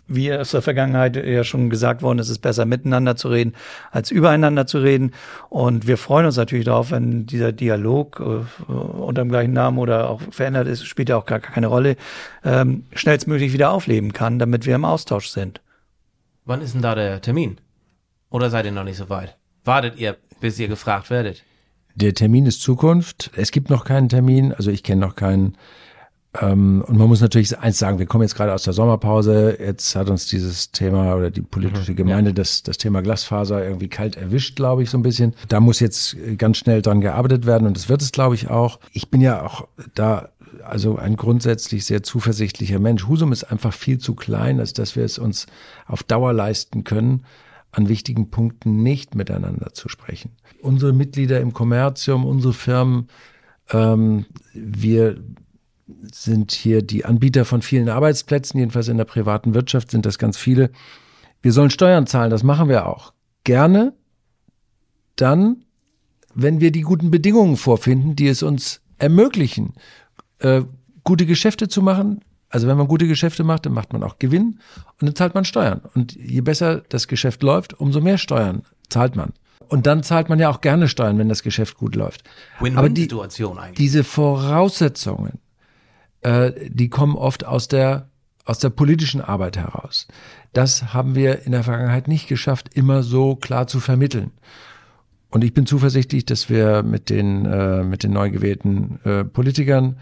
wie 0.06 0.32
aus 0.32 0.50
der 0.50 0.62
Vergangenheit 0.62 1.16
ja 1.16 1.44
schon 1.44 1.70
gesagt 1.70 2.02
worden 2.02 2.18
ist, 2.18 2.26
es 2.26 2.32
ist 2.32 2.42
besser 2.42 2.66
miteinander 2.66 3.16
zu 3.16 3.28
reden, 3.28 3.54
als 3.90 4.10
übereinander 4.10 4.66
zu 4.66 4.78
reden. 4.78 5.12
Und 5.48 5.86
wir 5.86 5.96
freuen 5.96 6.26
uns 6.26 6.36
natürlich 6.36 6.66
darauf, 6.66 6.90
wenn 6.90 7.26
dieser 7.26 7.52
Dialog 7.52 8.20
äh, 8.20 8.72
unter 8.72 9.22
dem 9.22 9.30
gleichen 9.30 9.52
Namen 9.52 9.78
oder 9.78 10.10
auch 10.10 10.20
verändert 10.30 10.68
ist, 10.68 10.84
spielt 10.84 11.08
ja 11.08 11.16
auch 11.16 11.26
gar 11.26 11.40
keine 11.40 11.68
Rolle, 11.68 11.96
ähm, 12.44 12.84
schnellstmöglich 12.94 13.52
wieder 13.52 13.70
aufleben 13.70 14.12
kann, 14.12 14.38
damit 14.38 14.66
wir 14.66 14.74
im 14.74 14.84
Austausch 14.84 15.28
sind. 15.28 15.60
Wann 16.44 16.60
ist 16.60 16.74
denn 16.74 16.82
da 16.82 16.94
der 16.94 17.22
Termin? 17.22 17.58
Oder 18.30 18.50
seid 18.50 18.66
ihr 18.66 18.72
noch 18.72 18.84
nicht 18.84 18.98
so 18.98 19.08
weit? 19.08 19.36
Wartet 19.64 19.96
ihr, 19.96 20.16
bis 20.40 20.58
ihr 20.58 20.68
gefragt 20.68 21.08
werdet? 21.08 21.42
Der 21.94 22.12
Termin 22.12 22.44
ist 22.44 22.60
Zukunft. 22.60 23.30
Es 23.36 23.52
gibt 23.52 23.70
noch 23.70 23.84
keinen 23.84 24.08
Termin, 24.08 24.52
also 24.52 24.70
ich 24.70 24.82
kenne 24.82 25.00
noch 25.00 25.14
keinen. 25.14 25.56
Ähm, 26.40 26.84
und 26.86 26.98
man 26.98 27.08
muss 27.08 27.20
natürlich 27.20 27.56
eins 27.58 27.78
sagen, 27.78 27.98
wir 27.98 28.06
kommen 28.06 28.22
jetzt 28.22 28.34
gerade 28.34 28.52
aus 28.52 28.64
der 28.64 28.72
Sommerpause, 28.72 29.56
jetzt 29.60 29.94
hat 29.94 30.10
uns 30.10 30.26
dieses 30.26 30.72
Thema 30.72 31.14
oder 31.14 31.30
die 31.30 31.42
politische 31.42 31.92
mhm, 31.92 31.96
Gemeinde 31.96 32.30
ja. 32.30 32.34
das, 32.34 32.62
das 32.62 32.76
Thema 32.76 33.02
Glasfaser 33.02 33.64
irgendwie 33.64 33.88
kalt 33.88 34.16
erwischt, 34.16 34.56
glaube 34.56 34.82
ich, 34.82 34.90
so 34.90 34.98
ein 34.98 35.02
bisschen. 35.02 35.34
Da 35.48 35.60
muss 35.60 35.80
jetzt 35.80 36.16
ganz 36.38 36.58
schnell 36.58 36.82
dran 36.82 37.00
gearbeitet 37.00 37.46
werden 37.46 37.66
und 37.66 37.76
das 37.76 37.88
wird 37.88 38.02
es, 38.02 38.10
glaube 38.10 38.34
ich, 38.34 38.50
auch. 38.50 38.80
Ich 38.92 39.10
bin 39.10 39.20
ja 39.20 39.44
auch 39.44 39.68
da 39.94 40.30
also 40.64 40.96
ein 40.96 41.16
grundsätzlich 41.16 41.84
sehr 41.84 42.02
zuversichtlicher 42.02 42.78
Mensch. 42.78 43.06
Husum 43.06 43.32
ist 43.32 43.44
einfach 43.44 43.72
viel 43.72 43.98
zu 43.98 44.14
klein, 44.14 44.60
als 44.60 44.72
dass 44.72 44.96
wir 44.96 45.04
es 45.04 45.18
uns 45.18 45.46
auf 45.86 46.02
Dauer 46.02 46.32
leisten 46.32 46.84
können, 46.84 47.24
an 47.70 47.88
wichtigen 47.88 48.30
Punkten 48.30 48.82
nicht 48.82 49.14
miteinander 49.14 49.72
zu 49.72 49.88
sprechen. 49.88 50.30
Unsere 50.62 50.92
Mitglieder 50.92 51.40
im 51.40 51.52
Kommerzium, 51.52 52.24
unsere 52.24 52.54
Firmen 52.54 53.08
Ähm, 53.72 54.26
wir 54.52 55.16
sind 55.86 56.52
hier 56.52 56.82
die 56.82 57.04
Anbieter 57.04 57.44
von 57.44 57.62
vielen 57.62 57.88
Arbeitsplätzen, 57.88 58.58
jedenfalls 58.58 58.88
in 58.88 58.96
der 58.96 59.04
privaten 59.04 59.54
Wirtschaft 59.54 59.90
sind 59.90 60.06
das 60.06 60.18
ganz 60.18 60.36
viele. 60.38 60.70
Wir 61.42 61.52
sollen 61.52 61.70
Steuern 61.70 62.06
zahlen, 62.06 62.30
das 62.30 62.42
machen 62.42 62.68
wir 62.68 62.86
auch. 62.86 63.12
Gerne 63.44 63.92
dann, 65.16 65.64
wenn 66.34 66.60
wir 66.60 66.72
die 66.72 66.80
guten 66.80 67.10
Bedingungen 67.10 67.56
vorfinden, 67.56 68.16
die 68.16 68.28
es 68.28 68.42
uns 68.42 68.80
ermöglichen, 68.98 69.74
äh, 70.38 70.62
gute 71.04 71.26
Geschäfte 71.26 71.68
zu 71.68 71.82
machen. 71.82 72.20
Also 72.48 72.66
wenn 72.66 72.76
man 72.76 72.88
gute 72.88 73.06
Geschäfte 73.06 73.44
macht, 73.44 73.66
dann 73.66 73.72
macht 73.72 73.92
man 73.92 74.02
auch 74.02 74.18
Gewinn 74.18 74.60
und 75.00 75.06
dann 75.06 75.14
zahlt 75.14 75.34
man 75.34 75.44
Steuern. 75.44 75.82
Und 75.94 76.14
je 76.14 76.40
besser 76.40 76.82
das 76.88 77.08
Geschäft 77.08 77.42
läuft, 77.42 77.74
umso 77.74 78.00
mehr 78.00 78.18
Steuern 78.18 78.62
zahlt 78.88 79.16
man. 79.16 79.32
Und 79.68 79.86
dann 79.86 80.02
zahlt 80.02 80.28
man 80.28 80.38
ja 80.38 80.50
auch 80.50 80.60
gerne 80.60 80.88
Steuern, 80.88 81.18
wenn 81.18 81.28
das 81.28 81.42
Geschäft 81.42 81.76
gut 81.76 81.94
läuft. 81.96 82.22
Win-win-Situation 82.60 83.58
eigentlich. 83.58 83.76
Diese 83.76 84.04
Voraussetzungen, 84.04 85.40
äh, 86.24 86.52
die 86.68 86.88
kommen 86.88 87.16
oft 87.16 87.46
aus 87.46 87.68
der 87.68 88.08
aus 88.46 88.58
der 88.58 88.70
politischen 88.70 89.20
Arbeit 89.22 89.56
heraus. 89.56 90.06
Das 90.52 90.92
haben 90.92 91.14
wir 91.14 91.46
in 91.46 91.52
der 91.52 91.64
Vergangenheit 91.64 92.08
nicht 92.08 92.28
geschafft, 92.28 92.74
immer 92.74 93.02
so 93.02 93.36
klar 93.36 93.66
zu 93.66 93.80
vermitteln. 93.80 94.32
Und 95.30 95.42
ich 95.42 95.54
bin 95.54 95.66
zuversichtlich, 95.66 96.26
dass 96.26 96.50
wir 96.50 96.82
mit 96.82 97.10
den, 97.10 97.46
äh, 97.46 97.82
mit 97.82 98.02
den 98.02 98.12
neu 98.12 98.30
gewählten 98.30 99.00
äh, 99.04 99.24
Politikern 99.24 99.98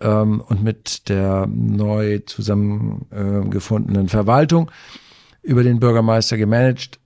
ähm, 0.00 0.40
und 0.40 0.62
mit 0.62 1.08
der 1.08 1.46
neu 1.46 2.18
zusammengefundenen 2.26 4.08
Verwaltung 4.08 4.70
über 5.42 5.62
den 5.62 5.80
Bürgermeister 5.80 6.36
gemanagt 6.36 6.98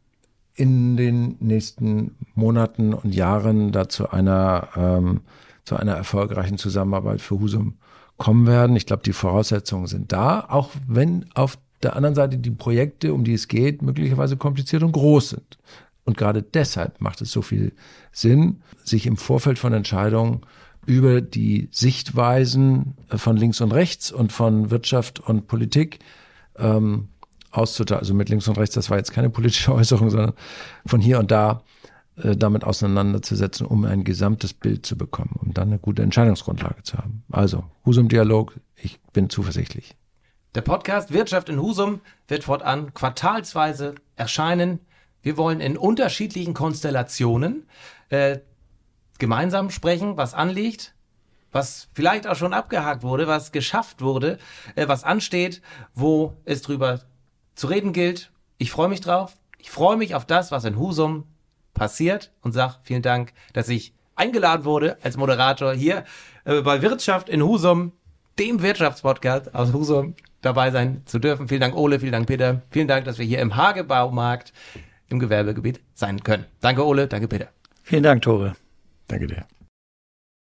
in 0.54 0.96
den 0.96 1.36
nächsten 1.40 2.16
Monaten 2.34 2.94
und 2.94 3.14
Jahren 3.14 3.70
dazu 3.70 4.10
einer, 4.10 4.68
ähm, 4.76 5.20
zu 5.64 5.76
einer 5.76 5.92
erfolgreichen 5.92 6.58
Zusammenarbeit 6.58 7.20
für 7.20 7.38
Husum 7.38 7.74
kommen 8.16 8.46
werden. 8.46 8.76
Ich 8.76 8.86
glaube, 8.86 9.02
die 9.02 9.12
Voraussetzungen 9.12 9.86
sind 9.86 10.12
da, 10.12 10.46
auch 10.48 10.70
wenn 10.86 11.26
auf 11.34 11.58
der 11.82 11.96
anderen 11.96 12.14
Seite 12.14 12.38
die 12.38 12.50
Projekte, 12.50 13.12
um 13.12 13.24
die 13.24 13.34
es 13.34 13.48
geht, 13.48 13.82
möglicherweise 13.82 14.36
kompliziert 14.36 14.82
und 14.82 14.92
groß 14.92 15.30
sind. 15.30 15.58
Und 16.04 16.16
gerade 16.16 16.42
deshalb 16.42 17.00
macht 17.00 17.20
es 17.20 17.30
so 17.30 17.42
viel 17.42 17.72
Sinn, 18.12 18.60
sich 18.84 19.06
im 19.06 19.16
Vorfeld 19.16 19.58
von 19.58 19.72
Entscheidungen 19.72 20.42
über 20.86 21.20
die 21.22 21.68
Sichtweisen 21.70 22.94
von 23.08 23.36
links 23.36 23.60
und 23.60 23.72
rechts 23.72 24.12
und 24.12 24.32
von 24.32 24.70
Wirtschaft 24.70 25.20
und 25.20 25.46
Politik 25.46 26.00
ähm, 26.58 27.08
auszuteilen. 27.50 28.00
Also 28.00 28.14
mit 28.14 28.28
links 28.28 28.48
und 28.48 28.58
rechts, 28.58 28.74
das 28.74 28.90
war 28.90 28.98
jetzt 28.98 29.12
keine 29.12 29.30
politische 29.30 29.72
Äußerung, 29.74 30.10
sondern 30.10 30.34
von 30.84 31.00
hier 31.00 31.18
und 31.18 31.30
da 31.30 31.62
äh, 31.62 31.93
damit 32.16 32.64
auseinanderzusetzen, 32.64 33.66
um 33.66 33.84
ein 33.84 34.04
gesamtes 34.04 34.54
Bild 34.54 34.86
zu 34.86 34.96
bekommen, 34.96 35.34
um 35.40 35.52
dann 35.52 35.68
eine 35.68 35.78
gute 35.78 36.02
Entscheidungsgrundlage 36.02 36.82
zu 36.84 36.96
haben. 36.96 37.24
Also, 37.32 37.64
Husum-Dialog, 37.84 38.54
ich 38.76 39.00
bin 39.12 39.30
zuversichtlich. 39.30 39.96
Der 40.54 40.60
Podcast 40.60 41.12
Wirtschaft 41.12 41.48
in 41.48 41.60
Husum 41.60 42.00
wird 42.28 42.44
fortan 42.44 42.94
quartalsweise 42.94 43.96
erscheinen. 44.14 44.78
Wir 45.22 45.36
wollen 45.36 45.60
in 45.60 45.76
unterschiedlichen 45.76 46.54
Konstellationen 46.54 47.66
äh, 48.10 48.38
gemeinsam 49.18 49.70
sprechen, 49.70 50.16
was 50.16 50.32
anliegt, 50.32 50.94
was 51.50 51.88
vielleicht 51.92 52.28
auch 52.28 52.36
schon 52.36 52.52
abgehakt 52.52 53.02
wurde, 53.02 53.26
was 53.26 53.50
geschafft 53.50 54.00
wurde, 54.00 54.38
äh, 54.76 54.86
was 54.86 55.02
ansteht, 55.02 55.60
wo 55.92 56.36
es 56.44 56.62
drüber 56.62 57.00
zu 57.56 57.66
reden 57.66 57.92
gilt. 57.92 58.30
Ich 58.56 58.70
freue 58.70 58.88
mich 58.88 59.00
drauf. 59.00 59.36
Ich 59.58 59.70
freue 59.70 59.96
mich 59.96 60.14
auf 60.14 60.24
das, 60.24 60.52
was 60.52 60.64
in 60.64 60.78
Husum 60.78 61.24
passiert 61.74 62.32
und 62.40 62.52
sag 62.52 62.78
vielen 62.82 63.02
Dank, 63.02 63.32
dass 63.52 63.68
ich 63.68 63.92
eingeladen 64.16 64.64
wurde 64.64 64.96
als 65.02 65.16
Moderator 65.16 65.74
hier 65.74 66.04
äh, 66.44 66.62
bei 66.62 66.82
Wirtschaft 66.82 67.28
in 67.28 67.42
Husum, 67.42 67.92
dem 68.38 68.62
Wirtschaftspodcast 68.62 69.54
aus 69.54 69.72
Husum 69.72 70.14
dabei 70.40 70.70
sein 70.70 71.02
zu 71.06 71.18
dürfen. 71.18 71.48
Vielen 71.48 71.60
Dank 71.60 71.76
Ole, 71.76 72.00
vielen 72.00 72.12
Dank 72.12 72.26
Peter, 72.26 72.62
vielen 72.70 72.88
Dank, 72.88 73.04
dass 73.04 73.18
wir 73.18 73.26
hier 73.26 73.40
im 73.40 73.56
Hagebaumarkt 73.56 74.52
im 75.08 75.18
Gewerbegebiet 75.18 75.80
sein 75.94 76.22
können. 76.22 76.46
Danke 76.60 76.86
Ole, 76.86 77.06
danke 77.06 77.28
Peter. 77.28 77.48
Vielen 77.82 78.02
Dank 78.02 78.22
Tore. 78.22 78.54
Danke 79.08 79.26
dir. 79.26 79.46